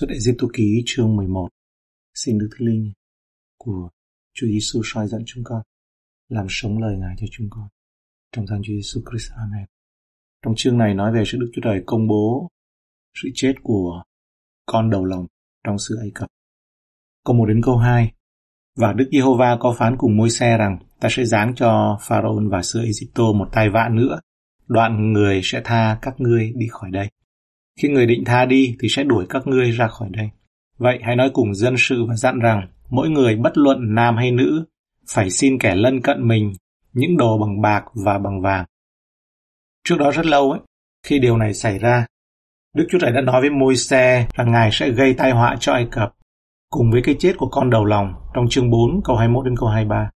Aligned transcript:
Suốt 0.00 0.06
đại 0.06 0.20
diêm 0.20 0.34
tu 0.38 0.48
ký, 0.52 0.82
chương 0.86 1.16
11 1.16 1.48
Xin 2.14 2.38
Đức 2.38 2.48
Thánh 2.50 2.68
Linh 2.68 2.92
của 3.58 3.90
Chúa 4.34 4.46
Giêsu 4.46 4.80
soi 4.84 5.08
dẫn 5.08 5.22
chúng 5.26 5.44
con, 5.44 5.62
làm 6.28 6.46
sống 6.48 6.78
lời 6.78 6.96
Ngài 6.98 7.14
cho 7.18 7.26
chúng 7.30 7.46
con. 7.50 7.68
Trong 8.32 8.46
danh 8.46 8.62
Chúa 8.62 8.72
Giêsu 8.72 9.00
Christ. 9.10 9.32
Amen. 9.36 9.66
Trong 10.44 10.54
chương 10.56 10.78
này 10.78 10.94
nói 10.94 11.12
về 11.12 11.22
sự 11.26 11.38
Đức 11.40 11.50
Chúa 11.54 11.60
Trời 11.64 11.82
công 11.86 12.08
bố 12.08 12.48
sự 13.22 13.28
chết 13.34 13.52
của 13.62 14.02
con 14.66 14.90
đầu 14.90 15.04
lòng 15.04 15.26
trong 15.64 15.78
sự 15.78 15.96
Ai 16.00 16.10
Cập. 16.14 16.28
Câu 17.24 17.36
1 17.36 17.46
đến 17.46 17.60
câu 17.62 17.76
2 17.76 18.12
Và 18.76 18.92
Đức 18.92 19.08
Giê-hô-va 19.12 19.56
có 19.60 19.74
phán 19.78 19.96
cùng 19.98 20.16
môi 20.16 20.30
xe 20.30 20.58
rằng, 20.58 20.78
ta 21.00 21.08
sẽ 21.12 21.24
giáng 21.24 21.54
cho 21.56 21.98
Pharaoh 22.00 22.42
và 22.50 22.62
xứ 22.62 22.80
Ai-cập 23.14 23.32
một 23.32 23.48
tai 23.52 23.70
vạ 23.70 23.88
nữa. 23.92 24.20
Đoạn 24.66 25.12
người 25.12 25.40
sẽ 25.44 25.60
tha 25.64 25.98
các 26.02 26.14
ngươi 26.20 26.52
đi 26.56 26.66
khỏi 26.70 26.90
đây. 26.90 27.10
Khi 27.80 27.88
người 27.88 28.06
định 28.06 28.24
tha 28.24 28.44
đi 28.44 28.76
thì 28.80 28.88
sẽ 28.88 29.04
đuổi 29.04 29.26
các 29.28 29.46
ngươi 29.46 29.70
ra 29.70 29.88
khỏi 29.88 30.08
đây. 30.12 30.30
Vậy 30.78 30.98
hãy 31.02 31.16
nói 31.16 31.30
cùng 31.32 31.54
dân 31.54 31.74
sự 31.78 32.04
và 32.08 32.14
dặn 32.16 32.38
rằng 32.38 32.68
mỗi 32.90 33.08
người 33.08 33.36
bất 33.36 33.58
luận 33.58 33.94
nam 33.94 34.16
hay 34.16 34.30
nữ 34.30 34.64
phải 35.08 35.30
xin 35.30 35.58
kẻ 35.58 35.74
lân 35.74 36.00
cận 36.02 36.28
mình 36.28 36.52
những 36.92 37.16
đồ 37.16 37.38
bằng 37.38 37.60
bạc 37.60 37.84
và 38.04 38.18
bằng 38.18 38.40
vàng. 38.42 38.64
Trước 39.84 39.96
đó 39.98 40.10
rất 40.10 40.26
lâu 40.26 40.50
ấy, 40.50 40.60
khi 41.06 41.18
điều 41.18 41.36
này 41.36 41.54
xảy 41.54 41.78
ra, 41.78 42.06
Đức 42.76 42.86
Chúa 42.90 42.98
Trời 42.98 43.12
đã 43.12 43.20
nói 43.20 43.40
với 43.40 43.50
môi 43.50 43.76
xe 43.76 44.26
rằng 44.34 44.52
Ngài 44.52 44.70
sẽ 44.72 44.90
gây 44.90 45.14
tai 45.14 45.30
họa 45.30 45.56
cho 45.60 45.72
Ai 45.72 45.86
Cập 45.90 46.14
cùng 46.70 46.90
với 46.90 47.02
cái 47.04 47.16
chết 47.18 47.32
của 47.38 47.48
con 47.48 47.70
đầu 47.70 47.84
lòng 47.84 48.12
trong 48.34 48.48
chương 48.48 48.70
4 48.70 49.00
câu 49.04 49.16
21 49.16 49.44
đến 49.44 49.56
câu 49.56 49.68
23. 49.68 50.10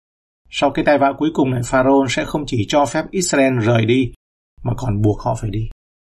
Sau 0.51 0.71
cái 0.71 0.85
tai 0.85 0.99
vạ 0.99 1.13
cuối 1.19 1.31
cùng 1.35 1.51
này, 1.51 1.61
Pharaoh 1.65 2.11
sẽ 2.11 2.25
không 2.25 2.45
chỉ 2.47 2.67
cho 2.69 2.87
phép 2.87 3.05
Israel 3.11 3.59
rời 3.61 3.87
đi 3.87 4.13
mà 4.63 4.73
còn 4.77 5.03
buộc 5.03 5.21
họ 5.21 5.35
phải 5.41 5.51
đi. 5.51 5.69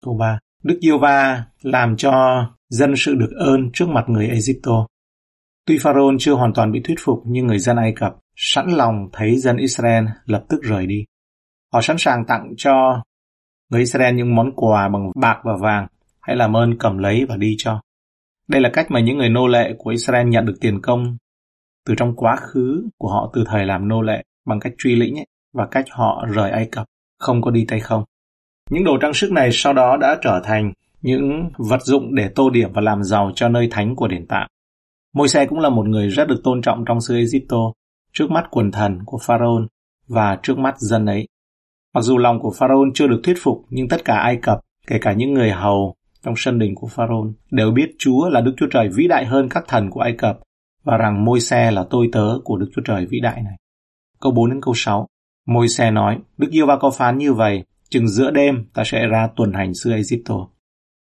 Câu 0.06 0.18
3. 0.18 0.40
Đức 0.64 0.78
Yêu 0.80 0.98
Va 0.98 1.46
làm 1.62 1.98
cho 1.98 2.12
dân 2.70 2.94
sự 2.98 3.16
được 3.16 3.32
ơn 3.38 3.70
trước 3.74 3.90
mặt 3.90 4.06
người 4.08 4.28
Egypto. 4.28 4.88
Tuy 5.66 5.78
Pharaoh 5.82 6.14
chưa 6.20 6.34
hoàn 6.34 6.54
toàn 6.54 6.72
bị 6.72 6.82
thuyết 6.84 6.96
phục 7.00 7.24
nhưng 7.26 7.48
người 7.48 7.60
dân 7.60 7.78
Ai 7.78 7.94
Cập 7.96 8.16
sẵn 8.36 8.70
lòng 8.70 9.10
thấy 9.14 9.36
dân 9.38 9.58
Israel 9.58 10.06
lập 10.26 10.46
tức 10.50 10.62
rời 10.64 10.88
đi. 10.88 11.06
Họ 11.74 11.82
sẵn 11.82 11.98
sàng 12.00 12.26
tặng 12.26 12.54
cho 12.58 13.04
người 13.70 13.80
Israel 13.80 14.16
những 14.16 14.36
món 14.36 14.52
quà 14.56 14.90
bằng 14.90 15.12
bạc 15.16 15.42
và 15.44 15.54
vàng, 15.62 15.88
hãy 16.20 16.36
làm 16.36 16.56
ơn 16.56 16.78
cầm 16.80 16.98
lấy 16.98 17.26
và 17.26 17.38
đi 17.38 17.56
cho. 17.58 17.82
Đây 18.48 18.62
là 18.62 18.70
cách 18.74 18.92
mà 18.92 19.00
những 19.00 19.18
người 19.18 19.30
nô 19.30 19.48
lệ 19.48 19.74
của 19.78 19.90
Israel 19.90 20.28
nhận 20.28 20.46
được 20.46 20.56
tiền 20.62 20.82
công 20.82 21.18
từ 21.86 21.94
trong 21.98 22.16
quá 22.16 22.36
khứ 22.36 22.88
của 22.98 23.10
họ 23.10 23.32
từ 23.34 23.44
thời 23.48 23.66
làm 23.66 23.88
nô 23.88 24.02
lệ 24.02 24.24
bằng 24.46 24.60
cách 24.60 24.74
truy 24.78 24.96
lĩnh 24.96 25.20
ấy, 25.20 25.28
và 25.54 25.68
cách 25.72 25.86
họ 25.92 26.26
rời 26.34 26.52
Ai 26.52 26.68
Cập, 26.72 26.88
không 27.20 27.42
có 27.42 27.52
đi 27.52 27.66
tay 27.68 27.80
không. 27.80 28.04
Những 28.70 28.84
đồ 28.84 28.98
trang 29.02 29.14
sức 29.14 29.32
này 29.32 29.50
sau 29.52 29.74
đó 29.74 29.98
đã 29.98 30.18
trở 30.22 30.42
thành 30.44 30.74
những 31.02 31.50
vật 31.58 31.82
dụng 31.82 32.16
để 32.16 32.30
tô 32.36 32.50
điểm 32.50 32.74
và 32.74 32.82
làm 32.82 33.04
giàu 33.04 33.32
cho 33.36 33.50
nơi 33.50 33.68
thánh 33.72 33.96
của 33.96 34.08
đền 34.08 34.26
tạm. 34.28 34.48
Môi 35.14 35.28
xe 35.28 35.46
cũng 35.46 35.60
là 35.60 35.70
một 35.70 35.88
người 35.88 36.08
rất 36.08 36.28
được 36.28 36.42
tôn 36.44 36.62
trọng 36.62 36.86
trong 36.86 37.02
xứ 37.02 37.16
Egypto, 37.16 37.58
trước 38.14 38.32
mắt 38.32 38.44
quần 38.52 38.72
thần 38.72 39.00
của 39.06 39.18
Pharaoh 39.26 39.62
và 40.08 40.38
trước 40.44 40.58
mắt 40.58 40.76
dân 40.78 41.06
ấy. 41.06 41.28
Mặc 41.94 42.02
dù 42.02 42.18
lòng 42.18 42.40
của 42.40 42.54
Pharaoh 42.58 42.88
chưa 42.94 43.08
được 43.08 43.22
thuyết 43.24 43.38
phục, 43.42 43.66
nhưng 43.70 43.88
tất 43.88 44.06
cả 44.06 44.16
Ai 44.16 44.38
Cập, 44.42 44.60
kể 44.88 44.98
cả 45.02 45.14
những 45.14 45.34
người 45.34 45.52
hầu 45.52 45.96
trong 46.24 46.34
sân 46.38 46.60
đình 46.60 46.76
của 46.76 46.88
Pharaoh, 46.88 47.28
đều 47.52 47.72
biết 47.72 47.96
Chúa 48.00 48.30
là 48.30 48.42
Đức 48.42 48.54
Chúa 48.58 48.68
Trời 48.72 48.90
vĩ 48.96 49.08
đại 49.08 49.26
hơn 49.26 49.50
các 49.50 49.64
thần 49.68 49.90
của 49.90 50.00
Ai 50.02 50.14
Cập 50.18 50.40
và 50.84 50.98
rằng 50.98 51.26
môi 51.26 51.40
xe 51.40 51.72
là 51.72 51.86
tôi 51.90 52.10
tớ 52.12 52.38
của 52.44 52.58
Đức 52.58 52.70
Chúa 52.76 52.82
Trời 52.86 53.06
vĩ 53.06 53.20
đại 53.20 53.42
này. 53.42 53.56
Câu 54.22 54.32
4 54.32 54.50
đến 54.50 54.62
câu 54.62 54.74
6 54.78 55.08
Môi 55.48 55.68
xe 55.68 55.92
nói, 55.92 56.20
Đức 56.38 56.48
Yêu 56.52 56.66
Va 56.66 56.78
có 56.78 56.92
phán 56.92 57.18
như 57.18 57.34
vậy, 57.34 57.64
chừng 57.94 58.08
giữa 58.08 58.32
đêm 58.32 58.66
ta 58.74 58.84
sẽ 58.86 59.08
ra 59.08 59.28
tuần 59.36 59.54
hành 59.54 59.74
xứ 59.74 59.92
Egypto. 59.92 60.48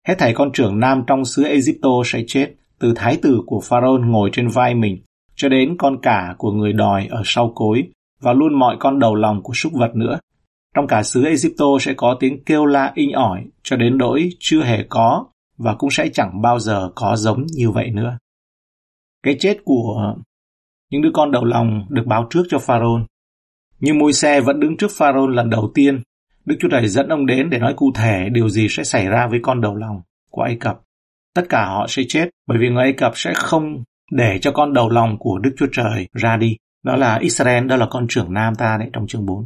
Hết 0.08 0.16
thảy 0.17 0.33
con 0.33 0.52
trưởng 0.53 0.80
nam 0.80 1.03
trong 1.08 1.25
xứ 1.25 1.44
Egypto 1.44 1.89
sẽ 2.05 2.23
chết, 2.27 2.53
từ 2.80 2.94
thái 2.95 3.17
tử 3.22 3.41
của 3.45 3.61
Pharaoh 3.63 4.02
ngồi 4.02 4.30
trên 4.33 4.47
vai 4.47 4.75
mình, 4.75 5.03
cho 5.35 5.50
đến 5.50 5.75
con 5.80 6.02
cả 6.02 6.35
của 6.38 6.52
người 6.52 6.73
đòi 6.73 7.08
ở 7.09 7.22
sau 7.25 7.52
cối, 7.55 7.83
và 8.22 8.33
luôn 8.33 8.59
mọi 8.59 8.77
con 8.80 9.00
đầu 9.00 9.16
lòng 9.16 9.44
của 9.44 9.53
súc 9.53 9.73
vật 9.73 9.95
nữa. 9.95 10.19
Trong 10.75 10.88
cả 10.88 11.03
xứ 11.03 11.23
Egypto 11.25 11.66
sẽ 11.79 11.94
có 11.94 12.18
tiếng 12.19 12.44
kêu 12.44 12.66
la 12.66 12.91
inh 12.95 13.12
ỏi, 13.12 13.44
cho 13.63 13.75
đến 13.75 13.97
đỗi 13.97 14.29
chưa 14.39 14.63
hề 14.63 14.85
có, 14.89 15.25
và 15.57 15.75
cũng 15.75 15.89
sẽ 15.91 16.09
chẳng 16.13 16.41
bao 16.41 16.59
giờ 16.59 16.91
có 16.95 17.16
giống 17.16 17.45
như 17.45 17.72
vậy 17.72 17.89
nữa. 17.91 18.18
Cái 19.23 19.35
chết 19.39 19.57
của 19.66 20.16
những 20.91 21.01
đứa 21.01 21.12
con 21.13 21.31
đầu 21.31 21.45
lòng 21.45 21.85
được 21.89 22.03
báo 22.06 22.28
trước 22.29 22.44
cho 22.50 22.59
Pharaoh. 22.59 23.01
Nhưng 23.79 24.00
môi 24.00 24.13
xe 24.13 24.41
vẫn 24.41 24.59
đứng 24.59 24.78
trước 24.78 24.91
Pharaoh 24.91 25.29
lần 25.29 25.50
đầu 25.50 25.72
tiên 25.75 26.01
Đức 26.46 26.56
Chúa 26.59 26.68
Trời 26.72 26.88
dẫn 26.88 27.08
ông 27.08 27.26
đến 27.26 27.50
để 27.50 27.59
nói 27.59 27.74
cụ 27.78 27.92
thể 27.96 28.30
điều 28.30 28.50
gì 28.50 28.68
sẽ 28.70 28.84
xảy 28.84 29.08
ra 29.08 29.28
với 29.28 29.40
con 29.44 29.62
đầu 29.62 29.76
lòng 29.76 30.02
của 30.30 30.42
Ai 30.42 30.58
Cập. 30.59 30.81
Tất 31.36 31.44
cả 31.50 31.66
họ 31.66 31.86
sẽ 31.90 32.04
chết 32.08 32.30
bởi 32.48 32.58
vì 32.62 32.70
người 32.70 32.84
Ai 32.84 32.94
Cập 32.94 33.12
sẽ 33.16 33.34
không 33.36 33.84
để 34.12 34.40
cho 34.42 34.52
con 34.52 34.74
đầu 34.74 34.90
lòng 34.90 35.18
của 35.20 35.40
Đức 35.40 35.52
Chúa 35.58 35.68
Trời 35.72 36.08
ra 36.14 36.38
đi. 36.38 36.58
Đó 36.84 36.96
là 36.96 37.18
Israel, 37.22 37.68
đó 37.68 37.76
là 37.76 37.88
con 37.90 38.06
trưởng 38.09 38.34
nam 38.34 38.56
ta 38.56 38.78
đấy 38.80 38.90
trong 38.94 39.08
chương 39.08 39.26
4. 39.26 39.46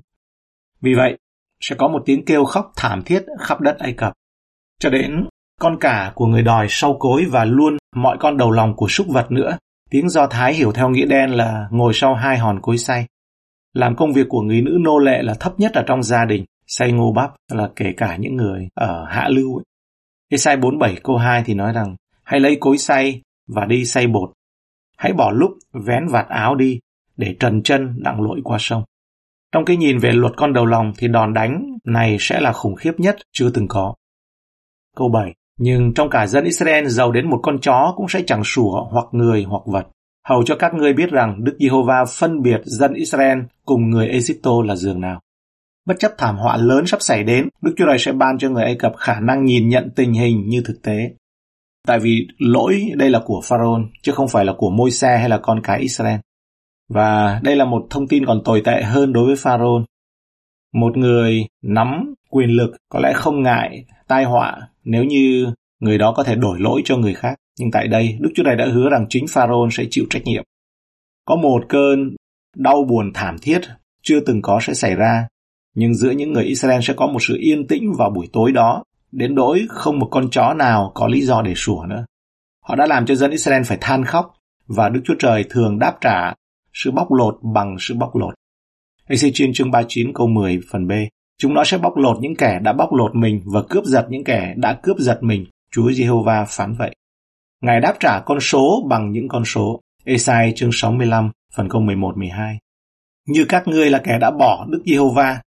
Vì 0.81 0.93
vậy, 0.93 1.17
sẽ 1.61 1.75
có 1.75 1.87
một 1.87 2.03
tiếng 2.05 2.25
kêu 2.25 2.45
khóc 2.45 2.71
thảm 2.75 3.03
thiết 3.03 3.25
khắp 3.39 3.61
đất 3.61 3.77
Ai 3.79 3.93
Cập. 3.93 4.13
Cho 4.79 4.89
đến 4.89 5.25
con 5.59 5.77
cả 5.79 6.11
của 6.15 6.25
người 6.25 6.43
đòi 6.43 6.67
sau 6.69 6.97
cối 6.99 7.25
và 7.29 7.45
luôn 7.45 7.77
mọi 7.95 8.17
con 8.19 8.37
đầu 8.37 8.51
lòng 8.51 8.75
của 8.75 8.87
súc 8.87 9.07
vật 9.07 9.31
nữa. 9.31 9.57
Tiếng 9.89 10.09
Do 10.09 10.27
Thái 10.27 10.53
hiểu 10.53 10.71
theo 10.71 10.89
nghĩa 10.89 11.05
đen 11.05 11.29
là 11.29 11.67
ngồi 11.71 11.93
sau 11.93 12.15
hai 12.15 12.37
hòn 12.37 12.59
cối 12.61 12.77
say, 12.77 13.05
Làm 13.73 13.95
công 13.95 14.13
việc 14.13 14.25
của 14.29 14.41
người 14.41 14.61
nữ 14.61 14.77
nô 14.81 14.99
lệ 14.99 15.21
là 15.21 15.33
thấp 15.39 15.59
nhất 15.59 15.71
ở 15.73 15.83
trong 15.87 16.03
gia 16.03 16.25
đình 16.25 16.45
xay 16.67 16.91
ngô 16.91 17.11
bắp 17.11 17.31
là 17.51 17.69
kể 17.75 17.93
cả 17.97 18.15
những 18.15 18.35
người 18.35 18.67
ở 18.73 19.05
hạ 19.05 19.27
lưu 19.29 19.57
ấy. 19.57 19.63
Esai 20.29 20.57
47 20.57 20.95
câu 21.03 21.17
2 21.17 21.43
thì 21.45 21.53
nói 21.53 21.73
rằng, 21.73 21.95
hãy 22.23 22.39
lấy 22.39 22.57
cối 22.59 22.77
xay 22.77 23.21
và 23.47 23.65
đi 23.65 23.85
xay 23.85 24.07
bột. 24.07 24.29
Hãy 24.97 25.13
bỏ 25.13 25.31
lúc 25.31 25.51
vén 25.73 26.07
vạt 26.07 26.27
áo 26.27 26.55
đi, 26.55 26.79
để 27.17 27.35
trần 27.39 27.63
chân 27.63 28.03
đặng 28.03 28.21
lội 28.21 28.41
qua 28.43 28.57
sông. 28.59 28.83
Trong 29.51 29.65
cái 29.65 29.77
nhìn 29.77 29.97
về 29.97 30.11
luật 30.11 30.33
con 30.37 30.53
đầu 30.53 30.65
lòng 30.65 30.91
thì 30.97 31.07
đòn 31.07 31.33
đánh 31.33 31.77
này 31.83 32.17
sẽ 32.19 32.39
là 32.39 32.53
khủng 32.53 32.75
khiếp 32.75 32.91
nhất 32.97 33.15
chưa 33.33 33.49
từng 33.49 33.67
có. 33.67 33.95
Câu 34.95 35.09
7. 35.09 35.33
Nhưng 35.59 35.93
trong 35.93 36.09
cả 36.09 36.27
dân 36.27 36.43
Israel 36.43 36.87
giàu 36.87 37.11
đến 37.11 37.29
một 37.29 37.39
con 37.43 37.59
chó 37.61 37.93
cũng 37.95 38.07
sẽ 38.09 38.23
chẳng 38.27 38.43
sủa 38.43 38.83
hoặc 38.91 39.05
người 39.11 39.43
hoặc 39.43 39.61
vật. 39.65 39.87
Hầu 40.27 40.43
cho 40.45 40.55
các 40.55 40.73
ngươi 40.73 40.93
biết 40.93 41.11
rằng 41.11 41.43
Đức 41.43 41.57
Giê-hô-va 41.59 42.05
phân 42.05 42.41
biệt 42.41 42.61
dân 42.63 42.93
Israel 42.93 43.39
cùng 43.65 43.89
người 43.89 44.07
Egypto 44.07 44.51
là 44.65 44.75
giường 44.75 45.01
nào. 45.01 45.21
Bất 45.87 45.95
chấp 45.99 46.11
thảm 46.17 46.37
họa 46.37 46.57
lớn 46.57 46.87
sắp 46.87 47.01
xảy 47.01 47.23
đến, 47.23 47.49
Đức 47.61 47.73
Chúa 47.77 47.85
Trời 47.85 47.97
sẽ 47.99 48.11
ban 48.11 48.37
cho 48.37 48.49
người 48.49 48.63
Ai 48.63 48.75
Cập 48.75 48.93
khả 48.97 49.19
năng 49.19 49.45
nhìn 49.45 49.69
nhận 49.69 49.89
tình 49.95 50.13
hình 50.13 50.49
như 50.49 50.61
thực 50.65 50.81
tế. 50.83 51.11
Tại 51.87 51.99
vì 51.99 52.27
lỗi 52.37 52.81
đây 52.95 53.09
là 53.09 53.21
của 53.25 53.41
Pharaoh, 53.43 53.81
chứ 54.01 54.11
không 54.11 54.27
phải 54.27 54.45
là 54.45 54.53
của 54.57 54.69
môi 54.69 54.91
xe 54.91 55.17
hay 55.17 55.29
là 55.29 55.37
con 55.37 55.61
cái 55.63 55.79
Israel. 55.79 56.19
Và 56.89 57.39
đây 57.43 57.55
là 57.55 57.65
một 57.65 57.87
thông 57.89 58.07
tin 58.07 58.25
còn 58.25 58.41
tồi 58.45 58.61
tệ 58.65 58.83
hơn 58.83 59.13
đối 59.13 59.25
với 59.25 59.35
Pharaoh. 59.35 59.83
Một 60.73 60.97
người 60.97 61.45
nắm 61.63 62.13
quyền 62.29 62.49
lực 62.49 62.71
có 62.89 62.99
lẽ 62.99 63.13
không 63.13 63.43
ngại 63.43 63.85
tai 64.07 64.23
họa 64.23 64.57
nếu 64.83 65.03
như 65.03 65.53
người 65.79 65.97
đó 65.97 66.13
có 66.17 66.23
thể 66.23 66.35
đổi 66.35 66.59
lỗi 66.59 66.81
cho 66.85 66.97
người 66.97 67.13
khác. 67.13 67.35
Nhưng 67.59 67.71
tại 67.71 67.87
đây, 67.87 68.17
Đức 68.19 68.29
Chúa 68.35 68.43
Trời 68.43 68.55
đã 68.55 68.67
hứa 68.73 68.89
rằng 68.89 69.05
chính 69.09 69.25
Pharaoh 69.29 69.73
sẽ 69.73 69.83
chịu 69.89 70.05
trách 70.09 70.23
nhiệm. 70.25 70.43
Có 71.25 71.35
một 71.35 71.65
cơn 71.69 72.15
đau 72.55 72.83
buồn 72.83 73.11
thảm 73.13 73.35
thiết 73.41 73.61
chưa 74.03 74.19
từng 74.19 74.41
có 74.41 74.59
sẽ 74.61 74.73
xảy 74.73 74.95
ra 74.95 75.27
nhưng 75.79 75.93
giữa 75.93 76.11
những 76.11 76.33
người 76.33 76.43
Israel 76.43 76.79
sẽ 76.83 76.93
có 76.93 77.07
một 77.07 77.19
sự 77.21 77.37
yên 77.39 77.67
tĩnh 77.67 77.93
vào 77.97 78.09
buổi 78.09 78.27
tối 78.33 78.51
đó, 78.51 78.83
đến 79.11 79.35
nỗi 79.35 79.65
không 79.69 79.99
một 79.99 80.07
con 80.11 80.29
chó 80.29 80.53
nào 80.53 80.91
có 80.95 81.07
lý 81.07 81.21
do 81.21 81.41
để 81.41 81.53
sủa 81.55 81.85
nữa. 81.89 82.05
Họ 82.65 82.75
đã 82.75 82.85
làm 82.85 83.05
cho 83.05 83.15
dân 83.15 83.31
Israel 83.31 83.63
phải 83.63 83.77
than 83.81 84.05
khóc, 84.05 84.33
và 84.67 84.89
Đức 84.89 85.01
Chúa 85.05 85.13
Trời 85.19 85.43
thường 85.49 85.79
đáp 85.79 85.97
trả 86.01 86.33
sự 86.73 86.91
bóc 86.91 87.07
lột 87.11 87.37
bằng 87.53 87.75
sự 87.79 87.95
bóc 87.95 88.15
lột. 88.15 88.33
Ezechiel 89.09 89.51
chương 89.53 89.71
39 89.71 90.13
câu 90.13 90.27
10 90.27 90.59
phần 90.71 90.87
B 90.87 90.91
Chúng 91.37 91.53
nó 91.53 91.63
sẽ 91.63 91.77
bóc 91.77 91.97
lột 91.97 92.17
những 92.19 92.35
kẻ 92.35 92.59
đã 92.63 92.73
bóc 92.73 92.93
lột 92.93 93.15
mình 93.15 93.41
và 93.45 93.61
cướp 93.69 93.85
giật 93.85 94.05
những 94.09 94.23
kẻ 94.23 94.53
đã 94.57 94.79
cướp 94.83 94.97
giật 94.99 95.19
mình. 95.21 95.45
Chúa 95.71 95.91
Giê-hô-va 95.91 96.45
phán 96.49 96.73
vậy. 96.73 96.95
Ngài 97.61 97.79
đáp 97.79 97.93
trả 97.99 98.19
con 98.25 98.39
số 98.39 98.87
bằng 98.89 99.11
những 99.11 99.27
con 99.27 99.45
số. 99.45 99.81
Esai 100.05 100.53
chương 100.55 100.69
65 100.73 101.31
phần 101.55 101.69
câu 101.69 101.81
11-12 101.81 102.57
Như 103.27 103.45
các 103.49 103.67
ngươi 103.67 103.89
là 103.89 104.01
kẻ 104.03 104.17
đã 104.21 104.31
bỏ 104.31 104.65
Đức 104.69 104.81
Giê-hô-va 104.85 105.41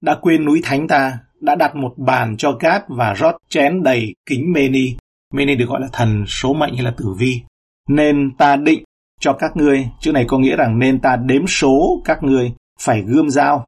đã 0.00 0.18
quên 0.20 0.44
núi 0.44 0.60
thánh 0.64 0.88
ta, 0.88 1.18
đã 1.40 1.54
đặt 1.54 1.76
một 1.76 1.94
bàn 1.96 2.36
cho 2.36 2.52
cát 2.52 2.82
và 2.88 3.14
rót 3.14 3.36
chén 3.48 3.82
đầy 3.82 4.14
kính 4.26 4.52
Meni. 4.52 4.96
Meni 5.34 5.56
được 5.56 5.68
gọi 5.68 5.80
là 5.80 5.88
thần 5.92 6.24
số 6.26 6.54
mệnh 6.54 6.74
hay 6.74 6.84
là 6.84 6.94
tử 6.96 7.14
vi. 7.18 7.42
Nên 7.88 8.36
ta 8.38 8.56
định 8.56 8.84
cho 9.20 9.32
các 9.32 9.56
ngươi, 9.56 9.88
chữ 10.00 10.12
này 10.12 10.24
có 10.28 10.38
nghĩa 10.38 10.56
rằng 10.56 10.78
nên 10.78 11.00
ta 11.00 11.16
đếm 11.16 11.46
số 11.46 12.02
các 12.04 12.22
ngươi 12.22 12.52
phải 12.80 13.02
gươm 13.02 13.30
dao. 13.30 13.64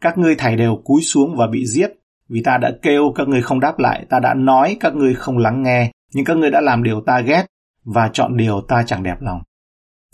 Các 0.00 0.18
ngươi 0.18 0.34
thảy 0.34 0.56
đều 0.56 0.76
cúi 0.84 1.02
xuống 1.02 1.36
và 1.36 1.46
bị 1.46 1.66
giết, 1.66 1.90
vì 2.28 2.42
ta 2.44 2.58
đã 2.58 2.72
kêu 2.82 3.12
các 3.14 3.28
ngươi 3.28 3.42
không 3.42 3.60
đáp 3.60 3.78
lại, 3.78 4.06
ta 4.10 4.20
đã 4.20 4.34
nói 4.34 4.76
các 4.80 4.94
ngươi 4.94 5.14
không 5.14 5.38
lắng 5.38 5.62
nghe, 5.62 5.90
nhưng 6.14 6.24
các 6.24 6.36
ngươi 6.36 6.50
đã 6.50 6.60
làm 6.60 6.82
điều 6.82 7.00
ta 7.00 7.20
ghét 7.20 7.46
và 7.84 8.10
chọn 8.12 8.36
điều 8.36 8.60
ta 8.60 8.84
chẳng 8.86 9.02
đẹp 9.02 9.16
lòng. 9.20 9.42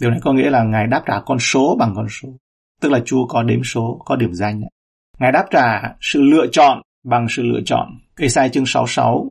Điều 0.01 0.11
này 0.11 0.21
có 0.23 0.33
nghĩa 0.33 0.51
là 0.51 0.63
Ngài 0.63 0.87
đáp 0.87 1.03
trả 1.07 1.21
con 1.27 1.39
số 1.39 1.77
bằng 1.79 1.93
con 1.97 2.07
số, 2.09 2.29
tức 2.81 2.93
là 2.93 3.01
Chúa 3.05 3.27
có 3.27 3.43
đếm 3.43 3.61
số, 3.65 4.03
có 4.05 4.17
điểm 4.17 4.35
danh. 4.35 4.61
Ấy. 4.61 4.71
Ngài 5.21 5.33
đáp 5.33 5.47
trả 5.51 5.83
sự 6.01 6.23
lựa 6.23 6.47
chọn 6.53 6.83
bằng 7.05 7.27
sự 7.29 7.43
lựa 7.43 7.61
chọn. 7.65 7.89
Esai 8.19 8.49
chương 8.49 8.67
66, 8.67 9.29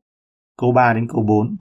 câu 0.57 0.71
3 0.71 0.93
đến 0.93 1.07
câu 1.09 1.23
4. 1.27 1.55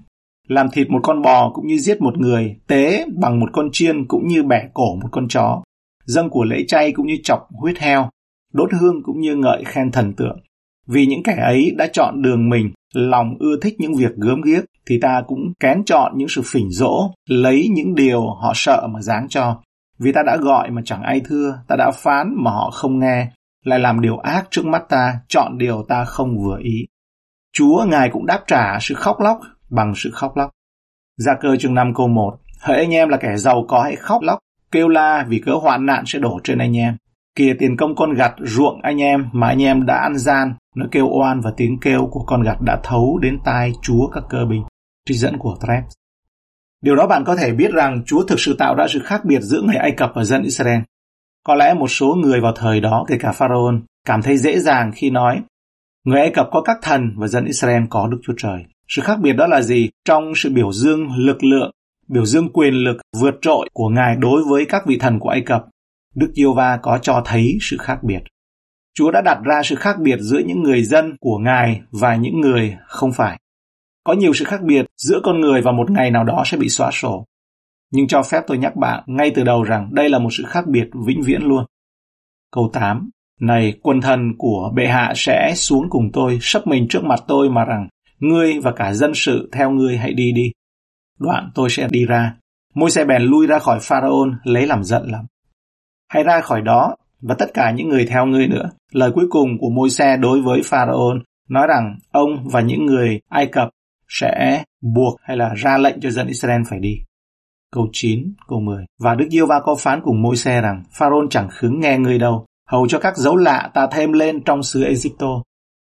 làm 0.48 0.70
thịt 0.70 0.90
một 0.90 1.00
con 1.02 1.22
bò 1.22 1.50
cũng 1.54 1.66
như 1.66 1.78
giết 1.78 2.00
một 2.00 2.18
người, 2.18 2.56
tế 2.66 3.04
bằng 3.16 3.40
một 3.40 3.48
con 3.52 3.68
chiên 3.72 4.06
cũng 4.06 4.28
như 4.28 4.42
bẻ 4.42 4.68
cổ 4.74 4.94
một 4.94 5.08
con 5.12 5.28
chó, 5.28 5.62
dâng 6.04 6.30
của 6.30 6.44
lễ 6.44 6.64
chay 6.68 6.92
cũng 6.92 7.06
như 7.06 7.16
chọc 7.22 7.48
huyết 7.50 7.78
heo, 7.78 8.10
đốt 8.52 8.70
hương 8.80 9.02
cũng 9.02 9.20
như 9.20 9.36
ngợi 9.36 9.64
khen 9.64 9.90
thần 9.90 10.12
tượng. 10.12 10.38
Vì 10.86 11.06
những 11.06 11.22
kẻ 11.22 11.36
ấy 11.42 11.74
đã 11.78 11.86
chọn 11.92 12.22
đường 12.22 12.48
mình, 12.48 12.70
lòng 12.94 13.36
ưa 13.38 13.56
thích 13.62 13.74
những 13.78 13.94
việc 13.94 14.16
gớm 14.16 14.40
ghiếc, 14.40 14.64
thì 14.86 14.98
ta 15.00 15.22
cũng 15.26 15.52
kén 15.60 15.84
chọn 15.84 16.12
những 16.16 16.28
sự 16.28 16.42
phỉnh 16.44 16.70
dỗ, 16.70 17.10
lấy 17.28 17.68
những 17.72 17.94
điều 17.94 18.20
họ 18.30 18.52
sợ 18.54 18.86
mà 18.90 19.00
giáng 19.02 19.28
cho. 19.28 19.60
Vì 19.98 20.12
ta 20.12 20.22
đã 20.26 20.36
gọi 20.36 20.70
mà 20.70 20.82
chẳng 20.84 21.02
ai 21.02 21.20
thưa, 21.24 21.58
ta 21.68 21.76
đã 21.76 21.90
phán 21.90 22.34
mà 22.36 22.50
họ 22.50 22.70
không 22.70 22.98
nghe, 22.98 23.28
lại 23.64 23.78
làm 23.78 24.00
điều 24.00 24.18
ác 24.18 24.46
trước 24.50 24.66
mắt 24.66 24.82
ta, 24.88 25.20
chọn 25.28 25.58
điều 25.58 25.84
ta 25.88 26.04
không 26.04 26.38
vừa 26.38 26.58
ý. 26.62 26.86
Chúa 27.52 27.84
Ngài 27.88 28.10
cũng 28.12 28.26
đáp 28.26 28.40
trả 28.46 28.78
sự 28.80 28.94
khóc 28.94 29.20
lóc 29.20 29.40
bằng 29.70 29.92
sự 29.96 30.10
khóc 30.12 30.36
lóc. 30.36 30.50
Gia 31.16 31.34
cơ 31.34 31.56
chương 31.56 31.74
5 31.74 31.94
câu 31.94 32.08
1 32.08 32.38
Hỡi 32.60 32.76
anh 32.76 32.94
em 32.94 33.08
là 33.08 33.16
kẻ 33.16 33.36
giàu 33.36 33.64
có 33.68 33.82
hãy 33.82 33.96
khóc 33.96 34.22
lóc, 34.22 34.38
kêu 34.72 34.88
la 34.88 35.24
vì 35.28 35.38
cớ 35.46 35.52
hoạn 35.52 35.86
nạn 35.86 36.04
sẽ 36.06 36.18
đổ 36.18 36.40
trên 36.44 36.58
anh 36.58 36.76
em. 36.76 36.96
Kìa 37.34 37.54
tiền 37.58 37.76
công 37.76 37.94
con 37.96 38.14
gặt 38.14 38.34
ruộng 38.38 38.80
anh 38.82 39.02
em 39.02 39.28
mà 39.32 39.48
anh 39.48 39.62
em 39.62 39.86
đã 39.86 39.94
ăn 39.94 40.18
gian, 40.18 40.54
nó 40.76 40.86
kêu 40.90 41.08
oan 41.20 41.40
và 41.40 41.52
tiếng 41.56 41.78
kêu 41.80 42.08
của 42.10 42.24
con 42.26 42.42
gặt 42.42 42.60
đã 42.60 42.80
thấu 42.82 43.18
đến 43.22 43.38
tai 43.44 43.72
Chúa 43.82 44.08
các 44.08 44.24
cơ 44.28 44.44
bình 44.50 44.62
Trích 45.08 45.16
dẫn 45.16 45.38
của 45.38 45.56
Trep. 45.66 45.84
Điều 46.82 46.96
đó 46.96 47.06
bạn 47.06 47.24
có 47.24 47.36
thể 47.36 47.52
biết 47.52 47.72
rằng 47.72 48.02
Chúa 48.06 48.24
thực 48.24 48.40
sự 48.40 48.56
tạo 48.58 48.74
ra 48.74 48.86
sự 48.88 49.00
khác 49.04 49.24
biệt 49.24 49.40
giữa 49.40 49.62
người 49.62 49.76
Ai 49.76 49.92
Cập 49.96 50.12
và 50.14 50.24
dân 50.24 50.42
Israel. 50.42 50.80
Có 51.44 51.54
lẽ 51.54 51.74
một 51.74 51.88
số 51.88 52.14
người 52.14 52.40
vào 52.40 52.52
thời 52.56 52.80
đó, 52.80 53.04
kể 53.08 53.16
cả 53.20 53.32
Pharaoh, 53.32 53.74
cảm 54.06 54.22
thấy 54.22 54.38
dễ 54.38 54.58
dàng 54.58 54.92
khi 54.94 55.10
nói 55.10 55.42
người 56.04 56.20
Ai 56.20 56.30
Cập 56.30 56.48
có 56.52 56.62
các 56.62 56.78
thần 56.82 57.12
và 57.16 57.26
dân 57.26 57.44
Israel 57.44 57.82
có 57.90 58.08
Đức 58.08 58.18
Chúa 58.22 58.32
Trời. 58.36 58.64
Sự 58.88 59.02
khác 59.02 59.18
biệt 59.20 59.32
đó 59.32 59.46
là 59.46 59.62
gì? 59.62 59.90
Trong 60.04 60.32
sự 60.36 60.50
biểu 60.50 60.72
dương 60.72 61.08
lực 61.16 61.44
lượng, 61.44 61.70
biểu 62.08 62.24
dương 62.24 62.52
quyền 62.52 62.74
lực 62.74 62.96
vượt 63.16 63.34
trội 63.42 63.68
của 63.72 63.88
Ngài 63.88 64.16
đối 64.16 64.42
với 64.50 64.66
các 64.68 64.86
vị 64.86 64.98
thần 65.00 65.18
của 65.18 65.28
Ai 65.28 65.40
Cập, 65.40 65.64
Đức 66.14 66.30
Yêu 66.34 66.54
va 66.54 66.78
có 66.82 66.98
cho 67.02 67.22
thấy 67.24 67.58
sự 67.60 67.76
khác 67.80 67.98
biệt. 68.02 68.20
Chúa 68.94 69.10
đã 69.10 69.20
đặt 69.20 69.38
ra 69.44 69.62
sự 69.62 69.74
khác 69.74 69.96
biệt 69.98 70.18
giữa 70.20 70.38
những 70.46 70.62
người 70.62 70.82
dân 70.82 71.16
của 71.20 71.38
Ngài 71.38 71.80
và 71.90 72.16
những 72.16 72.40
người 72.40 72.76
không 72.86 73.12
phải. 73.12 73.38
Có 74.04 74.12
nhiều 74.12 74.34
sự 74.34 74.44
khác 74.44 74.62
biệt 74.62 74.86
giữa 74.96 75.20
con 75.24 75.40
người 75.40 75.62
và 75.62 75.72
một 75.72 75.90
ngày 75.90 76.10
nào 76.10 76.24
đó 76.24 76.42
sẽ 76.46 76.56
bị 76.56 76.68
xóa 76.68 76.90
sổ. 76.92 77.24
Nhưng 77.90 78.08
cho 78.08 78.22
phép 78.22 78.40
tôi 78.46 78.58
nhắc 78.58 78.76
bạn 78.76 79.04
ngay 79.06 79.32
từ 79.34 79.44
đầu 79.44 79.62
rằng 79.62 79.88
đây 79.92 80.08
là 80.08 80.18
một 80.18 80.28
sự 80.32 80.44
khác 80.46 80.66
biệt 80.66 80.88
vĩnh 81.06 81.22
viễn 81.22 81.42
luôn. 81.42 81.64
Câu 82.52 82.70
8. 82.72 83.10
Này, 83.40 83.74
quân 83.82 84.00
thần 84.00 84.32
của 84.38 84.72
bệ 84.74 84.86
hạ 84.86 85.12
sẽ 85.16 85.52
xuống 85.56 85.90
cùng 85.90 86.10
tôi, 86.12 86.38
sắp 86.40 86.66
mình 86.66 86.86
trước 86.88 87.04
mặt 87.04 87.20
tôi 87.28 87.50
mà 87.50 87.64
rằng, 87.64 87.88
ngươi 88.18 88.60
và 88.60 88.72
cả 88.72 88.92
dân 88.92 89.12
sự 89.14 89.48
theo 89.52 89.70
ngươi 89.70 89.96
hãy 89.96 90.12
đi 90.12 90.32
đi. 90.32 90.52
Đoạn 91.18 91.50
tôi 91.54 91.70
sẽ 91.70 91.88
đi 91.90 92.04
ra. 92.04 92.34
Môi 92.74 92.90
xe 92.90 93.04
bèn 93.04 93.22
lui 93.22 93.46
ra 93.46 93.58
khỏi 93.58 93.78
Pharaon 93.82 94.38
lấy 94.44 94.66
làm 94.66 94.84
giận 94.84 95.10
lắm. 95.10 95.24
Hãy 96.08 96.22
ra 96.22 96.40
khỏi 96.40 96.62
đó 96.62 96.96
và 97.20 97.34
tất 97.38 97.46
cả 97.54 97.70
những 97.70 97.88
người 97.88 98.06
theo 98.06 98.26
ngươi 98.26 98.48
nữa. 98.48 98.70
Lời 98.92 99.10
cuối 99.14 99.26
cùng 99.30 99.58
của 99.60 99.70
môi 99.70 99.90
xe 99.90 100.16
đối 100.16 100.40
với 100.40 100.60
Pharaon 100.64 101.22
nói 101.48 101.66
rằng 101.66 101.98
ông 102.10 102.48
và 102.48 102.60
những 102.60 102.86
người 102.86 103.20
Ai 103.28 103.46
Cập 103.46 103.68
sẽ 104.08 104.62
buộc 104.80 105.20
hay 105.22 105.36
là 105.36 105.54
ra 105.54 105.78
lệnh 105.78 106.00
cho 106.00 106.10
dân 106.10 106.26
Israel 106.26 106.62
phải 106.70 106.78
đi. 106.78 107.00
Câu 107.72 107.88
9, 107.92 108.32
câu 108.48 108.60
10. 108.60 108.84
Và 109.00 109.14
Đức 109.14 109.26
Yêu 109.30 109.46
Va 109.46 109.60
có 109.64 109.74
phán 109.74 110.00
cùng 110.04 110.22
môi 110.22 110.36
xe 110.36 110.60
rằng 110.60 110.82
Pharaon 110.92 111.28
chẳng 111.30 111.48
khứng 111.50 111.80
nghe 111.80 111.98
người 111.98 112.18
đâu, 112.18 112.46
hầu 112.68 112.88
cho 112.88 112.98
các 112.98 113.16
dấu 113.16 113.36
lạ 113.36 113.70
ta 113.74 113.86
thêm 113.92 114.12
lên 114.12 114.44
trong 114.44 114.62
xứ 114.62 114.84
Egypto. 114.84 115.42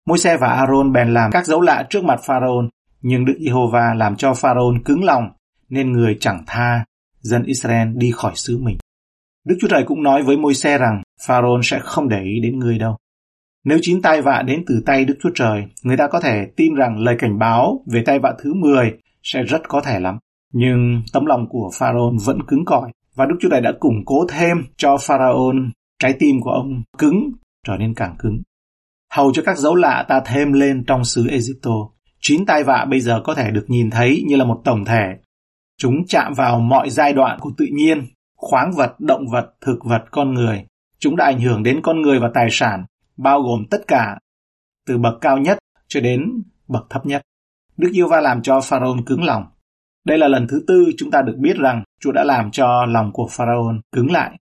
Môi 0.07 0.19
xe 0.19 0.37
và 0.37 0.49
Aaron 0.49 0.93
bèn 0.93 1.15
làm 1.15 1.31
các 1.31 1.47
dấu 1.47 1.61
lạ 1.61 1.87
trước 1.91 2.05
mặt 2.05 2.21
Pharaoh, 2.27 2.65
nhưng 3.03 3.25
Đức 3.25 3.35
Giê-hô-va 3.41 3.95
làm 3.95 4.17
cho 4.17 4.35
Pharaoh 4.35 4.75
cứng 4.85 5.05
lòng, 5.05 5.25
nên 5.69 5.93
người 5.93 6.17
chẳng 6.21 6.45
tha 6.47 6.85
dân 7.21 7.43
Israel 7.43 7.89
đi 7.95 8.11
khỏi 8.11 8.33
xứ 8.35 8.59
mình. 8.59 8.79
Đức 9.47 9.57
Chúa 9.61 9.69
Trời 9.69 9.85
cũng 9.87 10.03
nói 10.03 10.23
với 10.23 10.37
môi 10.37 10.55
xe 10.55 10.79
rằng 10.79 11.03
Pharaoh 11.27 11.61
sẽ 11.63 11.79
không 11.83 12.09
để 12.09 12.23
ý 12.23 12.41
đến 12.43 12.59
người 12.59 12.79
đâu. 12.79 12.97
Nếu 13.65 13.79
chín 13.83 14.03
tai 14.03 14.23
vạ 14.23 14.43
đến 14.47 14.65
từ 14.67 14.83
tay 14.87 15.05
Đức 15.05 15.15
Chúa 15.23 15.31
Trời, 15.35 15.65
người 15.83 15.97
ta 15.97 16.09
có 16.09 16.21
thể 16.21 16.47
tin 16.57 16.75
rằng 16.75 16.99
lời 16.99 17.17
cảnh 17.19 17.39
báo 17.39 17.85
về 17.93 18.03
tai 18.07 18.19
vạ 18.19 18.35
thứ 18.43 18.55
10 18.55 18.93
sẽ 19.23 19.43
rất 19.43 19.69
có 19.69 19.81
thể 19.81 20.01
lắm. 20.01 20.19
Nhưng 20.53 21.03
tấm 21.13 21.27
lòng 21.27 21.49
của 21.49 21.71
Pharaoh 21.79 22.15
vẫn 22.25 22.43
cứng 22.49 22.65
cỏi 22.65 22.93
và 23.15 23.27
Đức 23.27 23.35
Chúa 23.41 23.49
Trời 23.51 23.61
đã 23.61 23.73
củng 23.81 24.05
cố 24.05 24.27
thêm 24.29 24.57
cho 24.77 24.97
Pharaoh 25.01 25.55
trái 25.99 26.15
tim 26.19 26.41
của 26.41 26.51
ông 26.51 26.83
cứng 26.99 27.33
trở 27.67 27.77
nên 27.77 27.95
càng 27.95 28.17
cứng. 28.19 28.43
Hầu 29.13 29.33
cho 29.35 29.43
các 29.47 29.59
dấu 29.59 29.75
lạ 29.75 30.05
ta 30.09 30.21
thêm 30.27 30.53
lên 30.53 30.85
trong 30.87 31.05
xứ 31.05 31.29
Egypto. 31.31 31.71
Chín 32.21 32.47
tai 32.47 32.65
vạ 32.65 32.87
bây 32.91 33.01
giờ 33.01 33.21
có 33.25 33.35
thể 33.35 33.51
được 33.51 33.65
nhìn 33.69 33.91
thấy 33.91 34.25
như 34.27 34.37
là 34.37 34.45
một 34.45 34.61
tổng 34.65 34.85
thể. 34.85 35.07
Chúng 35.79 35.95
chạm 36.09 36.33
vào 36.37 36.61
mọi 36.61 36.91
giai 36.91 37.13
đoạn 37.13 37.39
của 37.41 37.51
tự 37.57 37.67
nhiên, 37.73 38.07
khoáng 38.37 38.73
vật, 38.77 38.95
động 38.99 39.25
vật, 39.33 39.55
thực 39.61 39.79
vật, 39.85 40.05
con 40.11 40.35
người. 40.35 40.67
Chúng 40.99 41.17
đã 41.17 41.25
ảnh 41.25 41.41
hưởng 41.41 41.63
đến 41.63 41.81
con 41.83 42.03
người 42.03 42.21
và 42.21 42.31
tài 42.35 42.49
sản, 42.51 42.85
bao 43.17 43.43
gồm 43.43 43.65
tất 43.71 43.81
cả, 43.87 44.19
từ 44.87 44.99
bậc 44.99 45.15
cao 45.21 45.39
nhất 45.39 45.59
cho 45.89 46.01
đến 46.01 46.43
bậc 46.69 46.87
thấp 46.91 47.07
nhất. 47.07 47.23
Đức 47.77 47.91
Yêu 47.93 48.09
Va 48.09 48.21
làm 48.21 48.43
cho 48.43 48.61
Pharaoh 48.61 48.97
cứng 49.07 49.25
lòng. 49.25 49.45
Đây 50.05 50.19
là 50.19 50.29
lần 50.29 50.47
thứ 50.49 50.65
tư 50.67 50.91
chúng 50.97 51.11
ta 51.11 51.23
được 51.23 51.37
biết 51.39 51.57
rằng 51.57 51.85
Chúa 52.01 52.13
đã 52.13 52.25
làm 52.25 52.51
cho 52.51 52.87
lòng 52.87 53.13
của 53.13 53.29
Pharaoh 53.31 53.77
cứng 53.93 54.13
lại. 54.13 54.39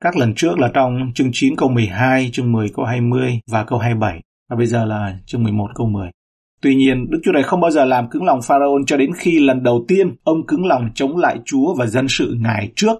Các 0.00 0.16
lần 0.16 0.34
trước 0.34 0.58
là 0.58 0.70
trong 0.74 1.12
chương 1.14 1.30
9 1.32 1.56
câu 1.56 1.68
12, 1.68 2.30
chương 2.32 2.52
10 2.52 2.68
câu 2.74 2.84
20 2.84 3.40
và 3.50 3.64
câu 3.64 3.78
27. 3.78 4.20
Và 4.50 4.56
bây 4.56 4.66
giờ 4.66 4.84
là 4.84 5.18
chương 5.26 5.42
11 5.42 5.70
câu 5.74 5.86
10. 5.86 6.10
Tuy 6.60 6.74
nhiên, 6.74 7.10
Đức 7.10 7.20
Chúa 7.24 7.32
Trời 7.32 7.42
không 7.42 7.60
bao 7.60 7.70
giờ 7.70 7.84
làm 7.84 8.08
cứng 8.08 8.24
lòng 8.24 8.42
Pharaoh 8.42 8.82
cho 8.86 8.96
đến 8.96 9.10
khi 9.16 9.40
lần 9.40 9.62
đầu 9.62 9.84
tiên 9.88 10.16
ông 10.24 10.46
cứng 10.46 10.66
lòng 10.66 10.90
chống 10.94 11.16
lại 11.16 11.38
Chúa 11.44 11.74
và 11.74 11.86
dân 11.86 12.06
sự 12.08 12.36
Ngài 12.40 12.72
trước. 12.76 12.98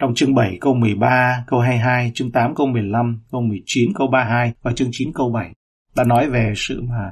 Trong 0.00 0.14
chương 0.14 0.34
7 0.34 0.58
câu 0.60 0.74
13, 0.74 1.44
câu 1.46 1.60
22, 1.60 2.10
chương 2.14 2.32
8 2.32 2.54
câu 2.54 2.66
15, 2.66 3.20
câu 3.30 3.40
19 3.40 3.92
câu 3.94 4.06
32 4.06 4.52
và 4.62 4.72
chương 4.72 4.88
9 4.92 5.12
câu 5.12 5.30
7 5.30 5.52
ta 5.96 6.04
nói 6.04 6.30
về 6.30 6.52
sự 6.56 6.82
mà 6.82 7.10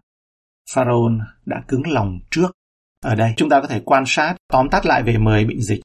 Pharaoh 0.75 1.12
đã 1.47 1.62
cứng 1.69 1.82
lòng 1.87 2.19
trước. 2.31 2.50
Ở 3.05 3.15
đây 3.15 3.35
chúng 3.37 3.49
ta 3.49 3.61
có 3.61 3.67
thể 3.67 3.81
quan 3.85 4.05
sát 4.06 4.35
tóm 4.53 4.69
tắt 4.69 4.87
lại 4.87 5.03
về 5.03 5.19
mời 5.19 5.45
bệnh 5.45 5.61
dịch. 5.61 5.81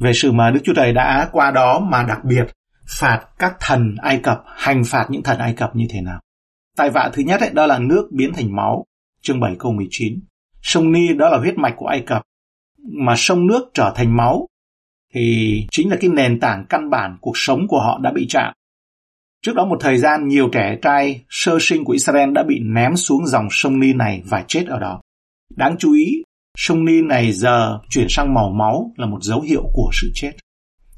Về 0.00 0.12
sự 0.12 0.32
mà 0.32 0.50
Đức 0.50 0.60
Chúa 0.64 0.74
Trời 0.74 0.92
đã 0.92 1.28
qua 1.32 1.50
đó 1.50 1.80
mà 1.90 2.02
đặc 2.02 2.24
biệt 2.24 2.46
phạt 2.88 3.26
các 3.38 3.56
thần 3.60 3.94
Ai 4.02 4.20
Cập, 4.22 4.42
hành 4.46 4.82
phạt 4.84 5.06
những 5.10 5.22
thần 5.22 5.38
Ai 5.38 5.54
Cập 5.54 5.76
như 5.76 5.86
thế 5.90 6.00
nào. 6.00 6.20
Tài 6.76 6.90
vạ 6.90 7.10
thứ 7.12 7.22
nhất 7.22 7.40
ấy, 7.40 7.50
đó 7.50 7.66
là 7.66 7.78
nước 7.78 8.08
biến 8.12 8.32
thành 8.32 8.56
máu, 8.56 8.84
chương 9.22 9.40
7 9.40 9.56
câu 9.58 9.72
19. 9.72 10.20
Sông 10.62 10.92
Ni 10.92 11.08
đó 11.14 11.28
là 11.28 11.38
huyết 11.38 11.58
mạch 11.58 11.74
của 11.76 11.86
Ai 11.86 12.00
Cập, 12.00 12.22
mà 13.06 13.14
sông 13.16 13.46
nước 13.46 13.70
trở 13.74 13.92
thành 13.96 14.16
máu 14.16 14.46
thì 15.14 15.66
chính 15.70 15.90
là 15.90 15.96
cái 16.00 16.10
nền 16.10 16.40
tảng 16.40 16.66
căn 16.68 16.90
bản 16.90 17.16
cuộc 17.20 17.38
sống 17.38 17.66
của 17.68 17.80
họ 17.80 17.98
đã 18.02 18.12
bị 18.12 18.26
chạm. 18.28 18.52
Trước 19.42 19.54
đó 19.54 19.66
một 19.66 19.76
thời 19.80 19.98
gian 19.98 20.28
nhiều 20.28 20.48
trẻ 20.52 20.78
trai 20.82 21.24
sơ 21.28 21.58
sinh 21.60 21.84
của 21.84 21.92
Israel 21.92 22.32
đã 22.32 22.42
bị 22.42 22.60
ném 22.62 22.96
xuống 22.96 23.26
dòng 23.26 23.48
sông 23.50 23.80
Ni 23.80 23.92
này 23.92 24.22
và 24.24 24.44
chết 24.48 24.64
ở 24.68 24.78
đó. 24.78 25.00
Đáng 25.56 25.76
chú 25.78 25.92
ý, 25.92 26.22
sông 26.56 26.84
Ni 26.84 27.02
này 27.02 27.32
giờ 27.32 27.78
chuyển 27.88 28.06
sang 28.08 28.34
màu 28.34 28.50
máu 28.50 28.92
là 28.96 29.06
một 29.06 29.22
dấu 29.22 29.40
hiệu 29.40 29.62
của 29.72 29.90
sự 29.92 30.10
chết. 30.14 30.32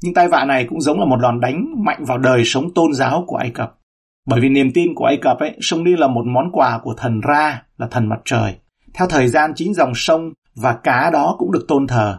Nhưng 0.01 0.13
tai 0.13 0.27
vạ 0.27 0.45
này 0.45 0.65
cũng 0.69 0.81
giống 0.81 0.99
là 0.99 1.05
một 1.05 1.17
đòn 1.21 1.39
đánh 1.39 1.65
mạnh 1.85 2.03
vào 2.07 2.17
đời 2.17 2.45
sống 2.45 2.73
tôn 2.73 2.93
giáo 2.93 3.23
của 3.27 3.35
Ai 3.35 3.49
Cập. 3.49 3.75
Bởi 4.27 4.39
vì 4.41 4.49
niềm 4.49 4.71
tin 4.73 4.95
của 4.95 5.05
Ai 5.05 5.17
Cập 5.21 5.39
ấy, 5.39 5.57
sông 5.61 5.83
Ni 5.83 5.91
là 5.95 6.07
một 6.07 6.25
món 6.25 6.51
quà 6.51 6.79
của 6.83 6.93
thần 6.97 7.21
Ra, 7.21 7.63
là 7.77 7.87
thần 7.91 8.09
mặt 8.09 8.19
trời. 8.25 8.55
Theo 8.93 9.07
thời 9.07 9.27
gian 9.27 9.51
chính 9.55 9.73
dòng 9.73 9.91
sông 9.95 10.33
và 10.55 10.73
cá 10.83 11.09
đó 11.13 11.35
cũng 11.39 11.51
được 11.51 11.65
tôn 11.67 11.87
thờ. 11.87 12.17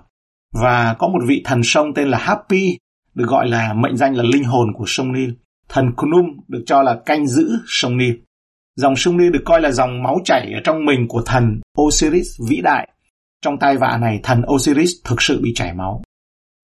Và 0.54 0.94
có 0.98 1.08
một 1.08 1.20
vị 1.26 1.42
thần 1.44 1.62
sông 1.62 1.94
tên 1.94 2.08
là 2.08 2.18
Happy, 2.18 2.78
được 3.14 3.28
gọi 3.28 3.48
là 3.48 3.72
mệnh 3.72 3.96
danh 3.96 4.16
là 4.16 4.22
linh 4.22 4.44
hồn 4.44 4.72
của 4.72 4.84
sông 4.86 5.12
Nil. 5.12 5.30
Thần 5.68 5.92
Khnum 5.96 6.36
được 6.48 6.62
cho 6.66 6.82
là 6.82 7.00
canh 7.06 7.26
giữ 7.26 7.50
sông 7.66 7.96
Nil. 7.96 8.14
Dòng 8.76 8.96
sông 8.96 9.16
Nil 9.16 9.30
được 9.30 9.42
coi 9.44 9.60
là 9.60 9.70
dòng 9.70 10.02
máu 10.02 10.18
chảy 10.24 10.52
ở 10.54 10.60
trong 10.64 10.84
mình 10.84 11.08
của 11.08 11.22
thần 11.26 11.60
Osiris 11.80 12.26
vĩ 12.48 12.60
đại. 12.60 12.88
Trong 13.42 13.58
tai 13.58 13.76
vạ 13.76 13.98
này, 14.00 14.20
thần 14.22 14.42
Osiris 14.52 14.90
thực 15.04 15.22
sự 15.22 15.40
bị 15.42 15.52
chảy 15.54 15.74
máu. 15.74 16.02